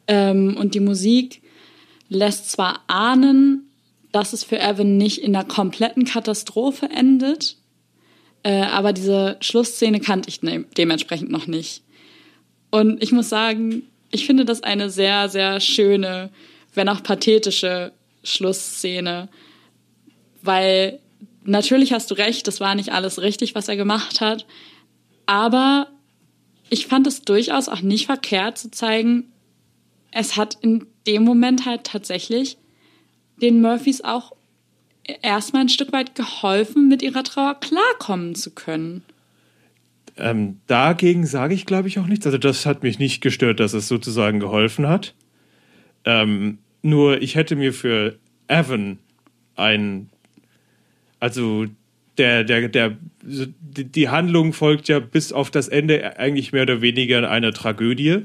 [0.08, 1.42] Ähm, und die Musik
[2.10, 3.70] lässt zwar ahnen,
[4.12, 7.58] dass es für Evan nicht in einer kompletten Katastrophe endet,
[8.46, 11.82] äh, aber diese Schlussszene kannte ich ne dementsprechend noch nicht.
[12.70, 13.82] Und ich muss sagen,
[14.12, 16.30] ich finde das eine sehr, sehr schöne,
[16.76, 17.92] wenn auch pathetische
[18.24, 19.30] Schlussszene.
[20.44, 21.00] Weil
[21.44, 24.46] natürlich hast du recht, das war nicht alles richtig, was er gemacht hat.
[25.26, 25.88] Aber
[26.70, 29.32] ich fand es durchaus auch nicht verkehrt zu zeigen,
[30.12, 32.60] es hat in dem Moment halt tatsächlich
[33.42, 34.35] den Murphys auch
[35.22, 39.04] erstmal ein Stück weit geholfen, mit ihrer Trauer klarkommen zu können.
[40.18, 42.26] Ähm, dagegen sage ich, glaube ich, auch nichts.
[42.26, 45.14] Also das hat mich nicht gestört, dass es sozusagen geholfen hat.
[46.06, 49.00] Ähm, nur ich hätte mir für Evan
[49.56, 50.10] ein,
[51.20, 51.66] also
[52.18, 57.30] der, der, der, die Handlung folgt ja bis auf das Ende eigentlich mehr oder weniger
[57.30, 58.24] einer Tragödie.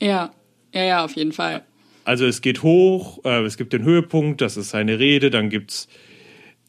[0.00, 0.30] Ja,
[0.72, 1.62] ja, ja, auf jeden Fall.
[2.10, 5.70] Also es geht hoch, äh, es gibt den Höhepunkt, das ist seine Rede, dann gibt
[5.70, 5.88] es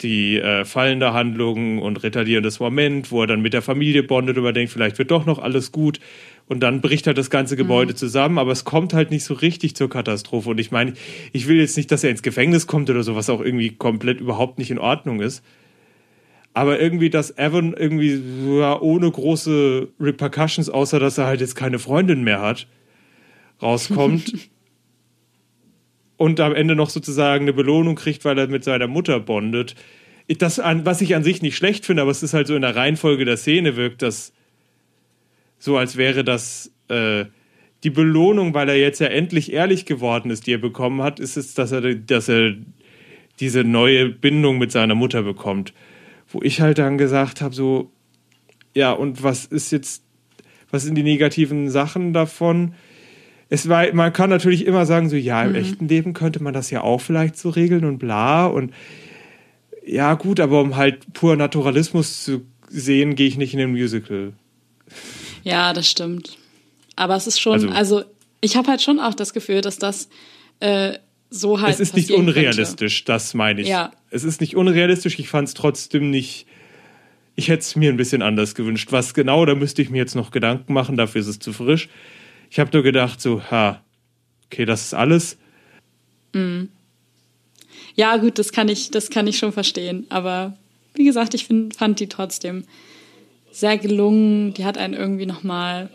[0.03, 4.53] die äh, fallende Handlung und retardierendes Moment, wo er dann mit der Familie bondet und
[4.53, 5.99] denkt, vielleicht wird doch noch alles gut.
[6.47, 7.97] Und dann bricht halt das ganze Gebäude mhm.
[7.97, 10.51] zusammen, aber es kommt halt nicht so richtig zur Katastrophe.
[10.51, 10.93] Und ich meine,
[11.33, 14.21] ich will jetzt nicht, dass er ins Gefängnis kommt oder so, was auch irgendwie komplett
[14.21, 15.43] überhaupt nicht in Ordnung ist.
[16.53, 18.21] Aber irgendwie, dass Evan irgendwie
[18.59, 22.67] ja, ohne große Repercussions, außer dass er halt jetzt keine Freundin mehr hat,
[23.59, 24.35] rauskommt.
[26.21, 29.73] und am Ende noch sozusagen eine Belohnung kriegt, weil er mit seiner Mutter bondet.
[30.27, 32.75] Das, was ich an sich nicht schlecht finde, aber es ist halt so in der
[32.75, 34.31] Reihenfolge der Szene wirkt das
[35.57, 37.25] so, als wäre das äh,
[37.83, 41.37] die Belohnung, weil er jetzt ja endlich ehrlich geworden ist, die er bekommen hat, ist
[41.37, 42.53] es, dass er, dass er
[43.39, 45.73] diese neue Bindung mit seiner Mutter bekommt.
[46.27, 47.91] Wo ich halt dann gesagt habe, so,
[48.75, 50.03] ja, und was ist jetzt,
[50.69, 52.75] was sind die negativen Sachen davon?
[53.51, 55.55] Es war, man kann natürlich immer sagen, so, ja, im mhm.
[55.55, 58.73] echten Leben könnte man das ja auch vielleicht so regeln und bla und
[59.85, 64.31] ja, gut, aber um halt pur Naturalismus zu sehen, gehe ich nicht in den Musical.
[65.43, 66.37] Ja, das stimmt.
[66.95, 68.03] Aber es ist schon, also, also
[68.39, 70.07] ich habe halt schon auch das Gefühl, dass das
[70.61, 70.93] äh,
[71.29, 71.73] so halt.
[71.73, 73.11] Es ist nicht unrealistisch, könnte.
[73.11, 73.67] das meine ich.
[73.67, 73.91] Ja.
[74.11, 76.45] Es ist nicht unrealistisch, ich fand es trotzdem nicht.
[77.35, 78.93] Ich hätte es mir ein bisschen anders gewünscht.
[78.93, 81.89] Was genau, da müsste ich mir jetzt noch Gedanken machen, dafür ist es zu frisch.
[82.51, 83.81] Ich habe nur gedacht, so, ha,
[84.45, 85.37] okay, das ist alles.
[86.33, 86.63] Mm.
[87.95, 90.05] Ja, gut, das kann ich, das kann ich schon verstehen.
[90.09, 90.57] Aber
[90.93, 92.65] wie gesagt, ich find, fand die trotzdem
[93.51, 94.53] sehr gelungen.
[94.53, 95.89] Die hat einen irgendwie nochmal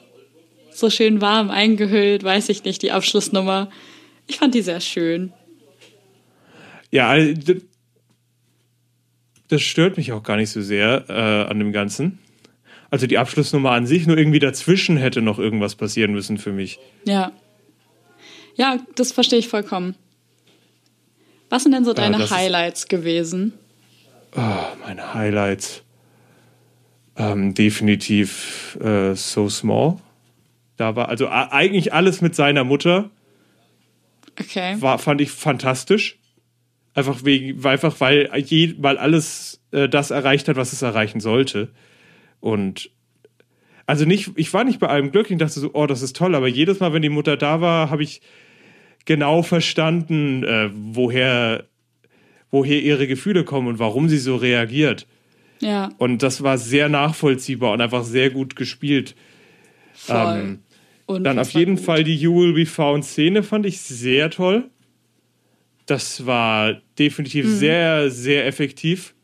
[0.70, 3.68] so schön warm eingehüllt, weiß ich nicht, die Abschlussnummer.
[4.26, 5.34] Ich fand die sehr schön.
[6.90, 7.54] Ja, also,
[9.48, 12.18] das stört mich auch gar nicht so sehr äh, an dem Ganzen.
[12.90, 16.78] Also die Abschlussnummer an sich, nur irgendwie dazwischen hätte noch irgendwas passieren müssen für mich.
[17.04, 17.32] Ja.
[18.54, 19.96] Ja, das verstehe ich vollkommen.
[21.50, 23.52] Was sind denn so deine äh, Highlights gewesen?
[24.36, 24.40] Oh,
[24.84, 25.82] meine Highlights.
[27.16, 29.98] Ähm, definitiv äh, So Small.
[30.76, 33.10] Da war also eigentlich alles mit seiner Mutter.
[34.38, 34.76] Okay.
[34.80, 36.18] War, fand ich fantastisch.
[36.94, 41.68] Einfach wegen, einfach weil, je, weil alles äh, das erreicht hat, was es erreichen sollte.
[42.40, 42.90] Und
[43.86, 46.34] also nicht, ich war nicht bei allem glücklich und dachte so, oh, das ist toll,
[46.34, 48.20] aber jedes Mal, wenn die Mutter da war, habe ich
[49.04, 51.64] genau verstanden, äh, woher,
[52.50, 55.06] woher ihre Gefühle kommen und warum sie so reagiert.
[55.60, 55.90] Ja.
[55.98, 59.14] Und das war sehr nachvollziehbar und einfach sehr gut gespielt.
[59.94, 60.60] Voll.
[61.08, 61.84] Ähm, dann auf jeden gut.
[61.84, 64.68] Fall die You Will Be Found Szene fand ich sehr toll.
[65.86, 67.54] Das war definitiv mhm.
[67.54, 69.14] sehr, sehr effektiv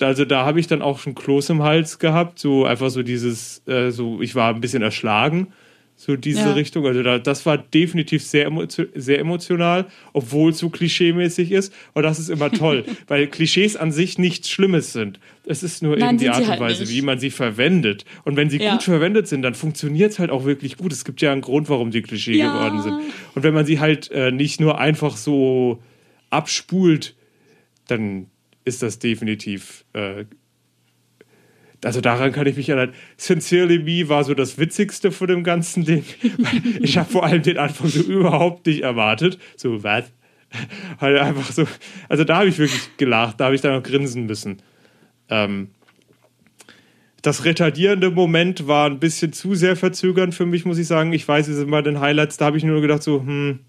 [0.00, 3.62] also da habe ich dann auch schon Kloß im Hals gehabt, so einfach so dieses,
[3.66, 5.48] äh, so ich war ein bisschen erschlagen,
[5.96, 6.52] so diese ja.
[6.52, 6.86] Richtung.
[6.86, 8.50] Also da, das war definitiv sehr,
[8.94, 11.72] sehr emotional, obwohl es so klischeemäßig ist.
[11.92, 15.20] Und das ist immer toll, weil Klischees an sich nichts Schlimmes sind.
[15.46, 16.92] Es ist nur Nein, eben die Art und halt Weise, nicht.
[16.92, 18.04] wie man sie verwendet.
[18.24, 18.72] Und wenn sie ja.
[18.72, 20.92] gut verwendet sind, dann funktioniert es halt auch wirklich gut.
[20.92, 22.52] Es gibt ja einen Grund, warum sie Klischee ja.
[22.52, 23.00] geworden sind.
[23.34, 25.80] Und wenn man sie halt äh, nicht nur einfach so
[26.30, 27.14] abspult,
[27.86, 28.26] dann
[28.64, 29.84] ist das definitiv.
[29.92, 30.24] Äh,
[31.84, 32.94] also daran kann ich mich erinnern.
[33.16, 36.04] Sincerely Me war so das Witzigste von dem ganzen Ding.
[36.80, 39.38] ich habe vor allem den Anfang so überhaupt nicht erwartet.
[39.56, 40.10] So, was?
[41.00, 41.66] Halt einfach so.
[42.08, 44.62] Also da habe ich wirklich gelacht, da habe ich dann auch grinsen müssen.
[45.28, 45.68] Ähm,
[47.22, 51.12] das retardierende Moment war ein bisschen zu sehr verzögernd für mich, muss ich sagen.
[51.12, 53.60] Ich weiß, es sind bei den Highlights, da habe ich nur gedacht, so, hm,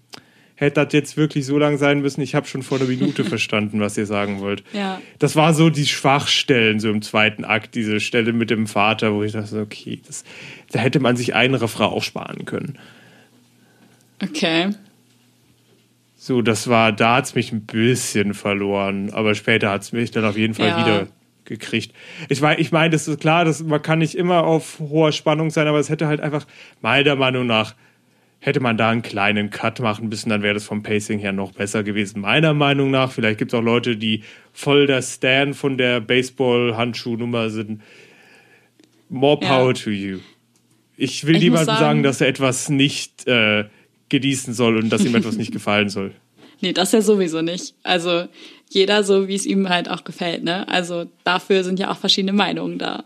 [0.56, 2.22] hätte das jetzt wirklich so lang sein müssen.
[2.22, 4.64] Ich habe schon vor einer Minute verstanden, was ihr sagen wollt.
[4.72, 5.00] Ja.
[5.18, 9.22] Das war so die Schwachstellen so im zweiten Akt, diese Stelle mit dem Vater, wo
[9.22, 10.24] ich dachte, okay, das,
[10.72, 12.78] da hätte man sich einen Refrain auch sparen können.
[14.22, 14.70] Okay.
[16.16, 20.10] So, das war, da hat es mich ein bisschen verloren, aber später hat es mich
[20.10, 20.78] dann auf jeden Fall ja.
[20.80, 21.06] wieder
[21.44, 21.94] gekriegt.
[22.28, 25.50] Ich meine, ich mein, das ist klar, dass man kann nicht immer auf hoher Spannung
[25.50, 26.46] sein, aber es hätte halt einfach
[26.80, 27.74] meiner Meinung nach
[28.46, 31.50] hätte man da einen kleinen Cut machen müssen, dann wäre das vom Pacing her noch
[31.50, 32.20] besser gewesen.
[32.20, 34.22] Meiner Meinung nach, vielleicht gibt es auch Leute, die
[34.52, 37.82] voll der Stan von der Baseball-Handschuhnummer sind.
[39.08, 39.72] More power ja.
[39.72, 40.18] to you.
[40.96, 43.64] Ich will ich niemandem sagen, sagen, dass er etwas nicht äh,
[44.10, 46.12] genießen soll und dass ihm etwas nicht gefallen soll.
[46.60, 47.74] nee, das ja sowieso nicht.
[47.82, 48.28] Also
[48.70, 50.68] jeder so, wie es ihm halt auch gefällt, ne?
[50.68, 53.04] Also dafür sind ja auch verschiedene Meinungen da.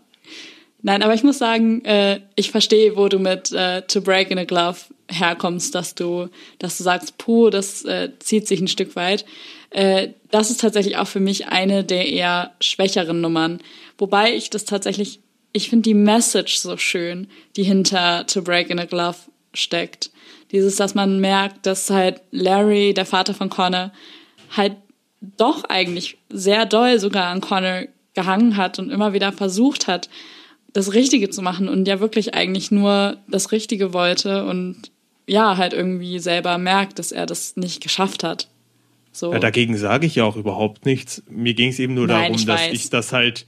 [0.83, 4.39] Nein, aber ich muss sagen, äh, ich verstehe, wo du mit äh, To Break in
[4.39, 4.79] a Glove
[5.11, 9.25] herkommst, dass du, dass du sagst, puh, das äh, zieht sich ein Stück weit.
[9.71, 13.61] Äh, das ist tatsächlich auch für mich eine der eher schwächeren Nummern.
[13.99, 15.21] Wobei ich das tatsächlich,
[15.53, 19.17] ich finde die Message so schön, die hinter To Break in a Glove
[19.55, 20.11] steckt.
[20.53, 23.93] Dieses, dass man merkt, dass halt Larry, der Vater von Connor,
[24.57, 24.77] halt
[25.21, 27.85] doch eigentlich sehr doll sogar an Connor
[28.15, 30.09] gehangen hat und immer wieder versucht hat,
[30.73, 34.91] das Richtige zu machen und ja wirklich eigentlich nur das Richtige wollte und
[35.31, 38.49] ja, halt irgendwie selber merkt, dass er das nicht geschafft hat.
[39.13, 39.33] So.
[39.33, 41.23] Ja, dagegen sage ich ja auch überhaupt nichts.
[41.31, 42.73] Mir ging es eben nur Nein, darum, ich dass weiß.
[42.73, 43.47] ich das halt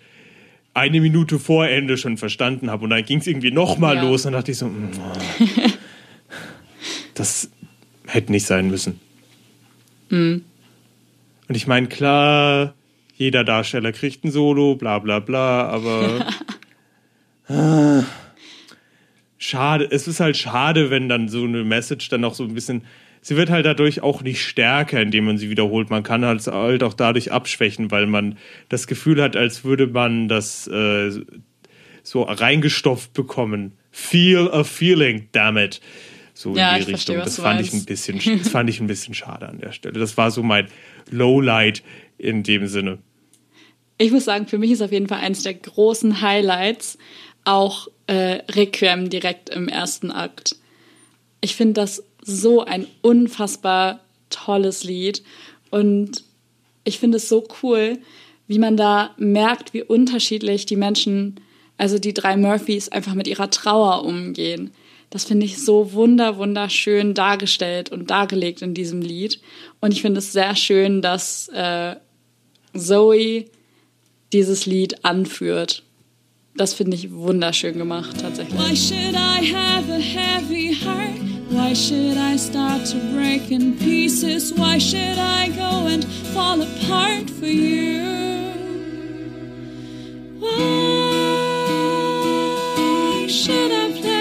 [0.74, 4.02] eine Minute vor Ende schon verstanden habe und dann ging es irgendwie nochmal Ja.
[4.02, 4.90] los und dachte ich so, mm,
[7.14, 7.50] das
[8.06, 9.00] hätte nicht sein müssen.
[10.08, 10.44] Mhm.
[11.48, 12.74] Und ich meine, klar,
[13.16, 16.26] jeder Darsteller kriegt ein Solo, bla bla bla, aber
[17.48, 18.04] ah,
[19.42, 22.84] schade, es ist halt schade, wenn dann so eine Message dann noch so ein bisschen,
[23.20, 25.90] sie wird halt dadurch auch nicht stärker, indem man sie wiederholt.
[25.90, 28.38] Man kann halt, halt auch dadurch abschwächen, weil man
[28.68, 31.10] das Gefühl hat, als würde man das äh,
[32.04, 33.72] so reingestopft bekommen.
[33.90, 35.80] Feel a feeling, damn it.
[36.34, 37.16] So Ja, in die ich Richtung.
[37.16, 39.98] verstehe, das fand ich ein bisschen, das fand ich ein bisschen schade an der Stelle.
[39.98, 40.68] Das war so mein
[41.10, 41.82] Lowlight
[42.16, 42.98] in dem Sinne.
[43.98, 46.96] Ich muss sagen, für mich ist auf jeden Fall eines der großen Highlights
[47.44, 50.56] auch äh, Requiem direkt im ersten Akt.
[51.40, 55.22] Ich finde das so ein unfassbar tolles Lied
[55.70, 56.22] und
[56.84, 57.98] ich finde es so cool,
[58.46, 61.40] wie man da merkt, wie unterschiedlich die Menschen,
[61.78, 64.72] also die drei Murphys, einfach mit ihrer Trauer umgehen.
[65.08, 69.40] Das finde ich so wunder, wunderschön dargestellt und dargelegt in diesem Lied.
[69.80, 71.96] Und ich finde es sehr schön, dass äh,
[72.76, 73.46] Zoe
[74.34, 75.82] dieses Lied anführt.
[76.54, 78.58] Das finde ich wunderschön gemacht, tatsächlich.
[78.58, 81.16] Why should I have a heavy heart?
[81.48, 84.52] Why should I start to break in pieces?
[84.56, 88.02] Why should I go and fall apart for you?
[90.40, 90.50] Why
[93.28, 94.11] should I play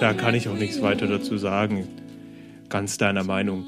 [0.00, 1.88] da kann ich auch nichts weiter dazu sagen.
[2.68, 3.64] Ganz deiner Meinung.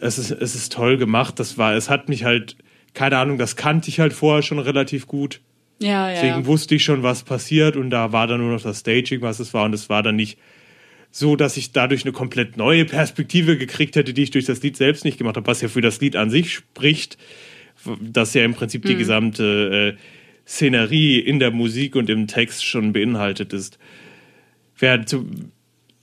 [0.00, 1.38] Es ist, es ist toll gemacht.
[1.38, 2.56] Das war, es hat mich halt,
[2.94, 5.40] keine Ahnung, das kannte ich halt vorher schon relativ gut.
[5.78, 6.14] Ja, ja.
[6.14, 9.40] Deswegen wusste ich schon, was passiert und da war dann nur noch das Staging, was
[9.40, 10.38] es war und es war dann nicht
[11.10, 14.76] so, dass ich dadurch eine komplett neue Perspektive gekriegt hätte, die ich durch das Lied
[14.76, 17.18] selbst nicht gemacht habe, was ja für das Lied an sich spricht,
[18.00, 22.92] das ja im Prinzip die gesamte äh, Szenerie in der Musik und im Text schon
[22.92, 23.78] beinhaltet ist.
[24.78, 25.26] Wer zu,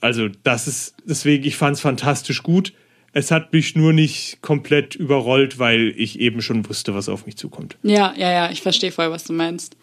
[0.01, 2.73] also das ist, deswegen, ich fand es fantastisch gut.
[3.13, 7.37] Es hat mich nur nicht komplett überrollt, weil ich eben schon wusste, was auf mich
[7.37, 7.77] zukommt.
[7.83, 9.77] Ja, ja, ja, ich verstehe voll, was du meinst.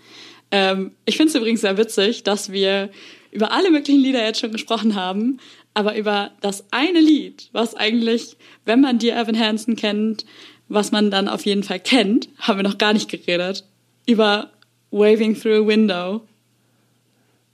[0.51, 2.91] Ähm, ich finde es übrigens sehr witzig, dass wir
[3.31, 5.39] über alle möglichen Lieder jetzt schon gesprochen haben,
[5.75, 10.27] aber über das eine Lied, was eigentlich, wenn man dir Evan Hansen kennt,
[10.69, 13.65] was man dann auf jeden Fall kennt, haben wir noch gar nicht geredet.
[14.07, 14.51] Über
[14.91, 16.27] Waving Through a Window.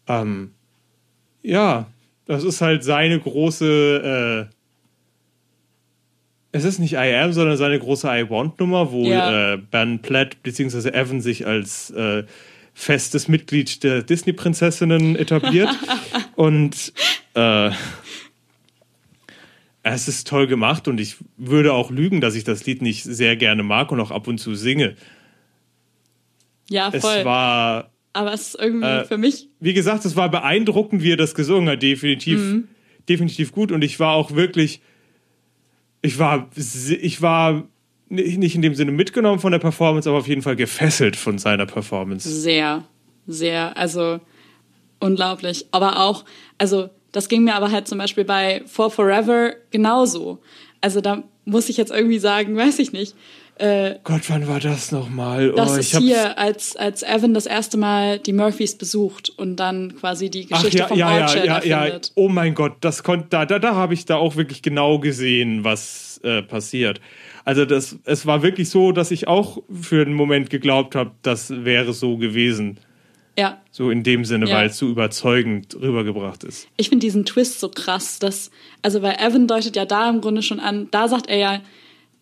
[0.09, 0.53] Ähm,
[1.47, 1.87] ja,
[2.27, 4.55] das ist halt seine große, äh,
[6.53, 9.55] es ist nicht I Am, sondern seine große I Want Nummer, wo Ja.
[9.55, 10.89] äh, Ben Platt bzw.
[10.91, 12.25] Evan sich als äh,
[12.75, 15.69] festes Mitglied der Disney-Prinzessinnen etabliert.
[16.37, 16.93] Und
[17.35, 17.71] äh,
[19.83, 23.37] es ist toll gemacht und ich würde auch lügen, dass ich das Lied nicht sehr
[23.37, 24.97] gerne mag und auch ab und zu singe.
[26.69, 27.25] Ja, Es voll.
[27.25, 31.17] war aber es ist irgendwie Äh, für mich, wie gesagt, es war beeindruckend, wie er
[31.17, 31.83] das gesungen hat.
[31.83, 32.69] Definitiv, Mhm.
[33.09, 33.71] definitiv gut.
[33.73, 34.81] Und ich war auch wirklich,
[36.03, 37.65] ich war, ich war
[38.09, 41.39] ni- nicht in dem Sinne mitgenommen von der Performance, aber auf jeden Fall gefesselt von
[41.39, 42.29] seiner Performance.
[42.29, 42.85] Sehr,
[43.27, 44.21] sehr, also
[45.01, 45.67] unglaublich.
[45.73, 46.25] Aber auch,
[46.59, 50.39] also das ging mir aber halt zum Beispiel bei For Forever genauso.
[50.81, 53.15] Also da muss ich jetzt irgendwie sagen, weiß ich nicht.
[53.59, 55.51] Äh, Gott, wann war das nochmal?
[55.53, 59.31] das oh, ist ich hab's- hier, als, als Evan das erste Mal die Murphys besucht
[59.31, 62.01] und dann quasi die Ach Geschichte ja, vom ja, ja, ja, ja.
[62.15, 65.65] Oh mein Gott, das konnte da, da, da habe ich da auch wirklich genau gesehen,
[65.65, 67.01] was äh, passiert.
[67.47, 71.65] Also das, es war wirklich so, dass ich auch für einen Moment geglaubt habe, das
[71.65, 72.79] wäre so gewesen.
[73.39, 73.63] Ja.
[73.71, 74.57] So in dem Sinne, Ja.
[74.57, 76.69] weil es so überzeugend rübergebracht ist.
[76.77, 78.51] Ich finde diesen Twist so krass, dass,
[78.83, 81.61] also weil Evan deutet ja da im Grunde schon an, da sagt er ja,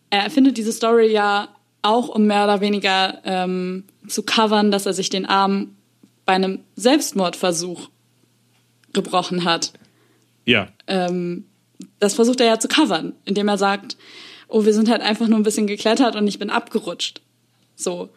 [0.09, 1.49] er erfindet diese Story ja
[1.81, 5.75] auch, um mehr oder weniger ähm, zu covern, dass er sich den Arm
[6.25, 7.89] bei einem Selbstmordversuch
[8.93, 9.73] gebrochen hat.
[10.45, 11.45] Ja, Ähm,
[11.99, 13.97] das versucht er ja zu covern, indem er sagt,
[14.47, 17.21] oh, wir sind halt einfach nur ein bisschen geklettert und ich bin abgerutscht.
[17.75, 18.09] So.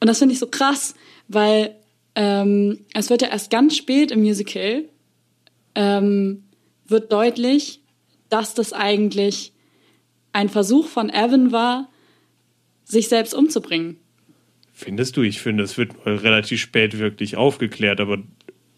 [0.00, 0.94] Und das finde ich so krass,
[1.28, 1.76] weil
[2.14, 4.84] ähm, es wird ja erst ganz spät im Musical
[5.74, 6.44] ähm,
[6.86, 7.80] wird deutlich,
[8.28, 9.52] dass das eigentlich
[10.32, 11.88] ein Versuch von Evan war,
[12.84, 13.98] sich selbst umzubringen.
[14.72, 15.22] findest du?
[15.22, 18.18] Ich finde, es wird relativ spät wirklich aufgeklärt, aber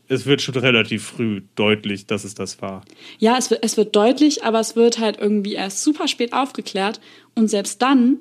[0.08, 2.84] es wird schon relativ früh deutlich, dass es das war.
[3.18, 7.00] Ja, es wird, es wird deutlich, aber es wird halt irgendwie erst super spät aufgeklärt.
[7.34, 8.18] Und selbst dann,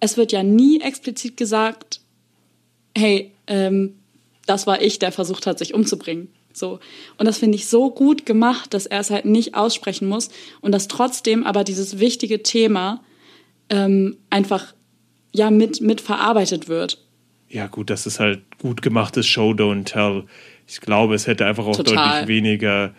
[0.00, 2.00] es wird ja nie explizit gesagt,
[2.96, 3.96] hey, ähm,
[4.46, 6.28] das war ich, der versucht hat, sich umzubringen.
[6.56, 6.80] So.
[7.18, 10.30] Und das finde ich so gut gemacht, dass er es halt nicht aussprechen muss
[10.60, 13.02] und dass trotzdem aber dieses wichtige Thema
[13.68, 14.74] ähm, einfach
[15.32, 17.02] ja mit, mit verarbeitet wird.
[17.48, 20.24] Ja, gut, das ist halt gut gemachtes Show, Don't Tell.
[20.66, 22.22] Ich glaube, es hätte einfach auch Total.
[22.22, 22.94] deutlich weniger,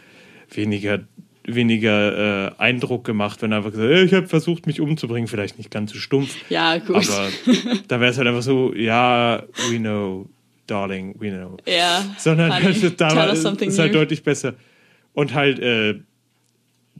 [0.52, 1.00] weniger,
[1.44, 5.28] weniger äh, Eindruck gemacht, wenn er einfach gesagt, "Äh, ich habe versucht, mich umzubringen.
[5.28, 6.36] Vielleicht nicht ganz so stumpf.
[6.50, 6.96] Ja, gut.
[6.96, 7.30] Aber
[7.88, 10.28] da wäre es halt einfach so, ja, we know,
[10.68, 11.58] darling, we know.
[11.66, 13.98] Ja, Sondern honey, da war, ist halt new.
[14.00, 14.54] deutlich besser.
[15.14, 15.96] Und halt, äh,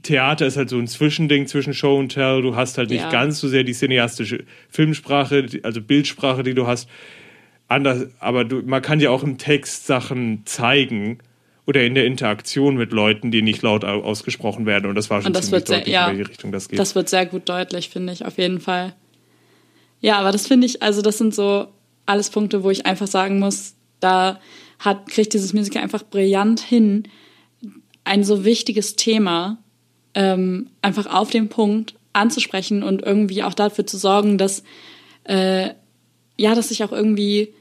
[0.02, 2.40] Theater ist halt so ein Zwischending zwischen Show und Tell.
[2.42, 3.10] Du hast halt nicht Ja.
[3.10, 6.88] ganz so sehr die cineastische Filmsprache, also Bildsprache, die du hast.
[7.66, 11.18] Anders, aber du, man kann ja auch im Text Sachen zeigen
[11.66, 14.86] oder in der Interaktion mit Leuten, die nicht laut au- ausgesprochen werden.
[14.88, 16.78] Und das war schon Und das wird sehr, ja, in welche Richtung das geht.
[16.78, 18.94] das wird sehr gut deutlich, finde ich, auf jeden Fall.
[20.00, 21.66] Ja, aber das finde ich, also das sind so
[22.08, 24.40] alles Punkte, wo ich einfach sagen muss, da
[24.78, 27.04] hat, kriegt dieses Musical einfach brillant hin,
[28.04, 29.58] ein so wichtiges Thema
[30.14, 34.62] ähm, einfach auf den Punkt anzusprechen und irgendwie auch dafür zu sorgen, dass
[35.24, 35.70] äh,
[36.36, 37.54] ja, dass sich auch irgendwie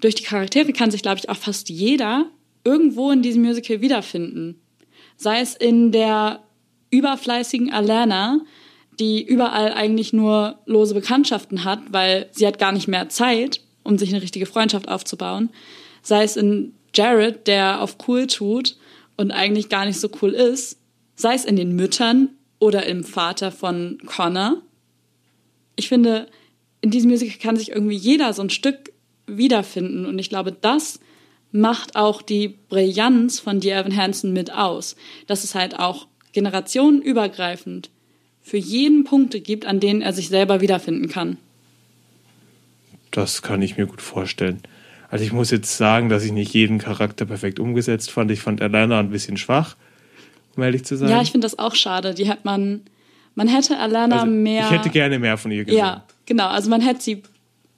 [0.00, 2.26] durch die Charaktere kann sich, glaube ich, auch fast jeder
[2.64, 4.60] irgendwo in diesem Musical wiederfinden.
[5.16, 6.42] Sei es in der
[6.90, 8.40] überfleißigen Alana,
[8.98, 13.98] die überall eigentlich nur lose Bekanntschaften hat, weil sie hat gar nicht mehr Zeit, um
[13.98, 15.50] sich eine richtige Freundschaft aufzubauen.
[16.02, 18.76] Sei es in Jared, der auf cool tut
[19.16, 20.78] und eigentlich gar nicht so cool ist.
[21.14, 24.62] Sei es in den Müttern oder im Vater von Connor.
[25.76, 26.26] Ich finde,
[26.80, 28.92] in diesem Musical kann sich irgendwie jeder so ein Stück
[29.26, 30.06] wiederfinden.
[30.06, 31.00] Und ich glaube, das
[31.52, 34.96] macht auch die Brillanz von Dear Evan Hansen mit aus.
[35.26, 37.90] Dass es halt auch generationenübergreifend
[38.40, 41.38] für jeden Punkte gibt, an denen er sich selber wiederfinden kann.
[43.10, 44.62] Das kann ich mir gut vorstellen.
[45.10, 48.30] Also ich muss jetzt sagen, dass ich nicht jeden Charakter perfekt umgesetzt fand.
[48.30, 49.76] Ich fand Alana ein bisschen schwach,
[50.56, 51.08] um ehrlich zu sein.
[51.08, 52.14] Ja, ich finde das auch schade.
[52.14, 52.82] Die hat man,
[53.34, 54.64] man hätte Alana also, mehr.
[54.64, 55.78] Ich hätte gerne mehr von ihr gesehen.
[55.78, 56.46] Ja, genau.
[56.48, 57.22] Also man hätte sie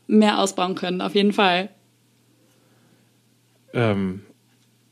[0.07, 1.71] mehr ausbauen können, auf jeden Fall.
[3.73, 4.21] Ähm,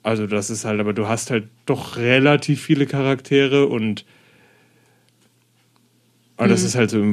[0.03, 4.07] also das ist halt, aber du hast halt doch relativ viele Charaktere und
[6.41, 6.53] aber Mhm.
[6.53, 7.05] das ist halt so,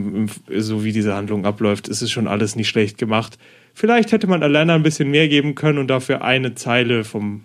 [0.57, 3.37] so wie diese Handlung abläuft, ist es schon alles nicht schlecht gemacht.
[3.73, 7.43] Vielleicht hätte man Alana ein bisschen mehr geben können und dafür eine Zeile vom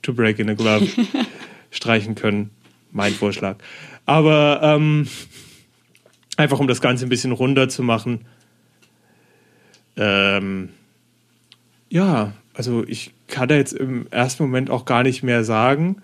[0.00, 0.86] To Break in a Glove
[1.70, 2.50] streichen können.
[2.90, 3.56] Mein Vorschlag.
[4.06, 5.06] Aber ähm,
[6.38, 8.20] einfach um das Ganze ein bisschen runter zu machen.
[9.98, 10.70] Ähm,
[11.90, 15.96] ja, also ich kann da jetzt im ersten Moment auch gar nicht mehr sagen.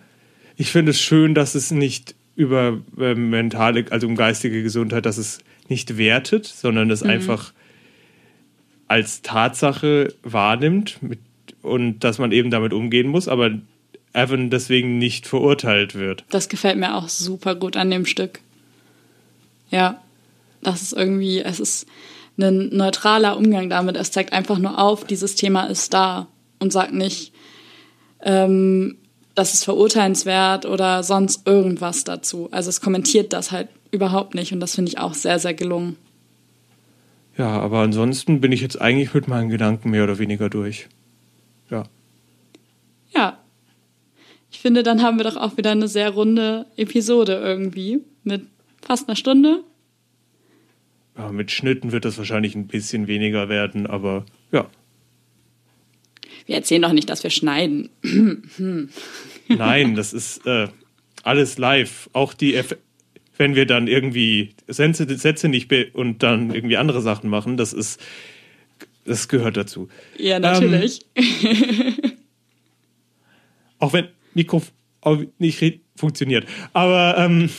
[0.57, 5.19] Ich finde es schön, dass es nicht über äh, mentale, also um geistige Gesundheit, dass
[5.19, 7.53] es nicht wertet, sondern es einfach
[8.89, 11.21] als Tatsache wahrnimmt mit,
[11.63, 13.51] und dass man eben damit umgehen muss, aber
[14.13, 16.25] Evan deswegen nicht verurteilt wird.
[16.31, 18.41] Das gefällt mir auch super gut an dem Stück.
[19.71, 20.03] Ja,
[20.63, 21.87] das ist irgendwie, es ist
[22.39, 23.97] ein neutraler Umgang damit.
[23.97, 26.29] Es zeigt einfach nur auf, dieses Thema ist da
[26.59, 27.33] und sagt nicht,
[28.23, 28.97] ähm,
[29.35, 32.49] das ist verurteilenswert oder sonst irgendwas dazu.
[32.51, 35.97] Also es kommentiert das halt überhaupt nicht und das finde ich auch sehr, sehr gelungen.
[37.39, 40.89] Ja, aber ansonsten bin ich jetzt eigentlich mit meinen Gedanken mehr oder weniger durch.
[41.71, 41.85] Ja.
[43.15, 43.39] Ja.
[44.51, 48.43] Ich finde, dann haben wir doch auch wieder eine sehr runde Episode irgendwie mit
[48.83, 49.65] fast einer Stunde.
[51.17, 51.33] ja.
[51.33, 54.67] Mit Schnitten wird das wahrscheinlich ein bisschen weniger werden, aber ja.
[56.47, 57.91] Wir erzählen doch nicht, dass wir schneiden.
[59.49, 60.69] Nein, das ist äh,
[61.23, 62.09] alles live.
[62.13, 62.77] Auch die, Eff
[63.39, 68.01] wenn wir dann irgendwie Sätze, Sätze nicht und dann irgendwie andere Sachen machen, das ist,
[69.05, 69.89] das gehört dazu.
[70.17, 71.01] Ja, natürlich.
[73.79, 74.63] Auch wenn Mikro
[75.39, 76.47] nicht funktioniert.
[76.73, 77.51] Aber ähm,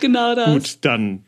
[0.00, 0.52] genau das.
[0.52, 1.24] Gut, dann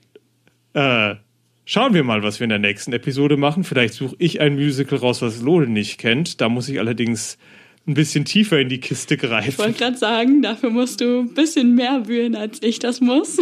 [0.75, 1.17] äh,
[1.65, 3.65] schauen wir mal, was wir in der nächsten Episode machen.
[3.65, 6.41] Vielleicht suche ich ein Musical raus, was Lode nicht kennt.
[6.41, 7.39] Da muss ich allerdings
[7.87, 9.51] ein bisschen tiefer in die Kiste greifen.
[9.51, 13.39] Ich wollte gerade sagen, dafür musst du ein bisschen mehr wühlen, als ich das muss.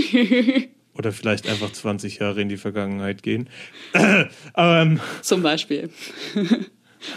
[0.95, 3.49] Oder vielleicht einfach 20 Jahre in die Vergangenheit gehen.
[4.57, 5.01] ähm.
[5.23, 5.91] Zum Beispiel.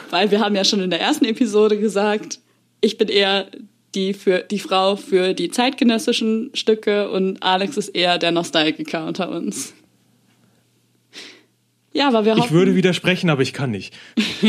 [0.09, 2.39] Weil wir haben ja schon in der ersten Episode gesagt,
[2.81, 3.47] ich bin eher
[3.95, 9.29] die, für, die Frau für die zeitgenössischen Stücke und Alex ist eher der Nostalgiker unter
[9.29, 9.73] uns.
[11.93, 13.93] Ja, aber wir hoffen, Ich würde widersprechen, aber ich kann nicht.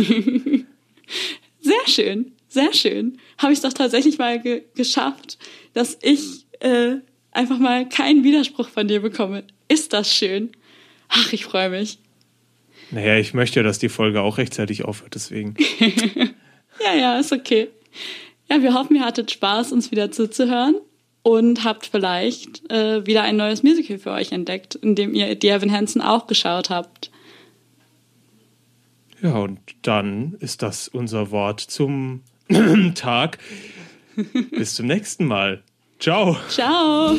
[1.60, 3.18] sehr schön, sehr schön.
[3.38, 5.38] Habe ich es doch tatsächlich mal ge geschafft,
[5.74, 6.96] dass ich äh,
[7.32, 9.44] einfach mal keinen Widerspruch von dir bekomme.
[9.68, 10.52] Ist das schön?
[11.08, 11.98] Ach, ich freue mich.
[12.90, 15.56] Naja, ich möchte ja, dass die Folge auch rechtzeitig aufhört, deswegen.
[16.80, 17.68] ja, ja, ist okay.
[18.48, 20.76] Ja, wir hoffen, ihr hattet Spaß, uns wieder zuzuhören
[21.22, 25.56] und habt vielleicht äh, wieder ein neues Musical für euch entdeckt, in dem ihr Dear
[25.56, 27.10] Evan Hansen auch geschaut habt.
[29.24, 32.20] Ja, und dann ist das unser Wort zum
[32.94, 33.38] Tag.
[34.50, 35.62] Bis zum nächsten Mal.
[35.98, 36.36] Ciao.
[36.50, 37.16] Ciao.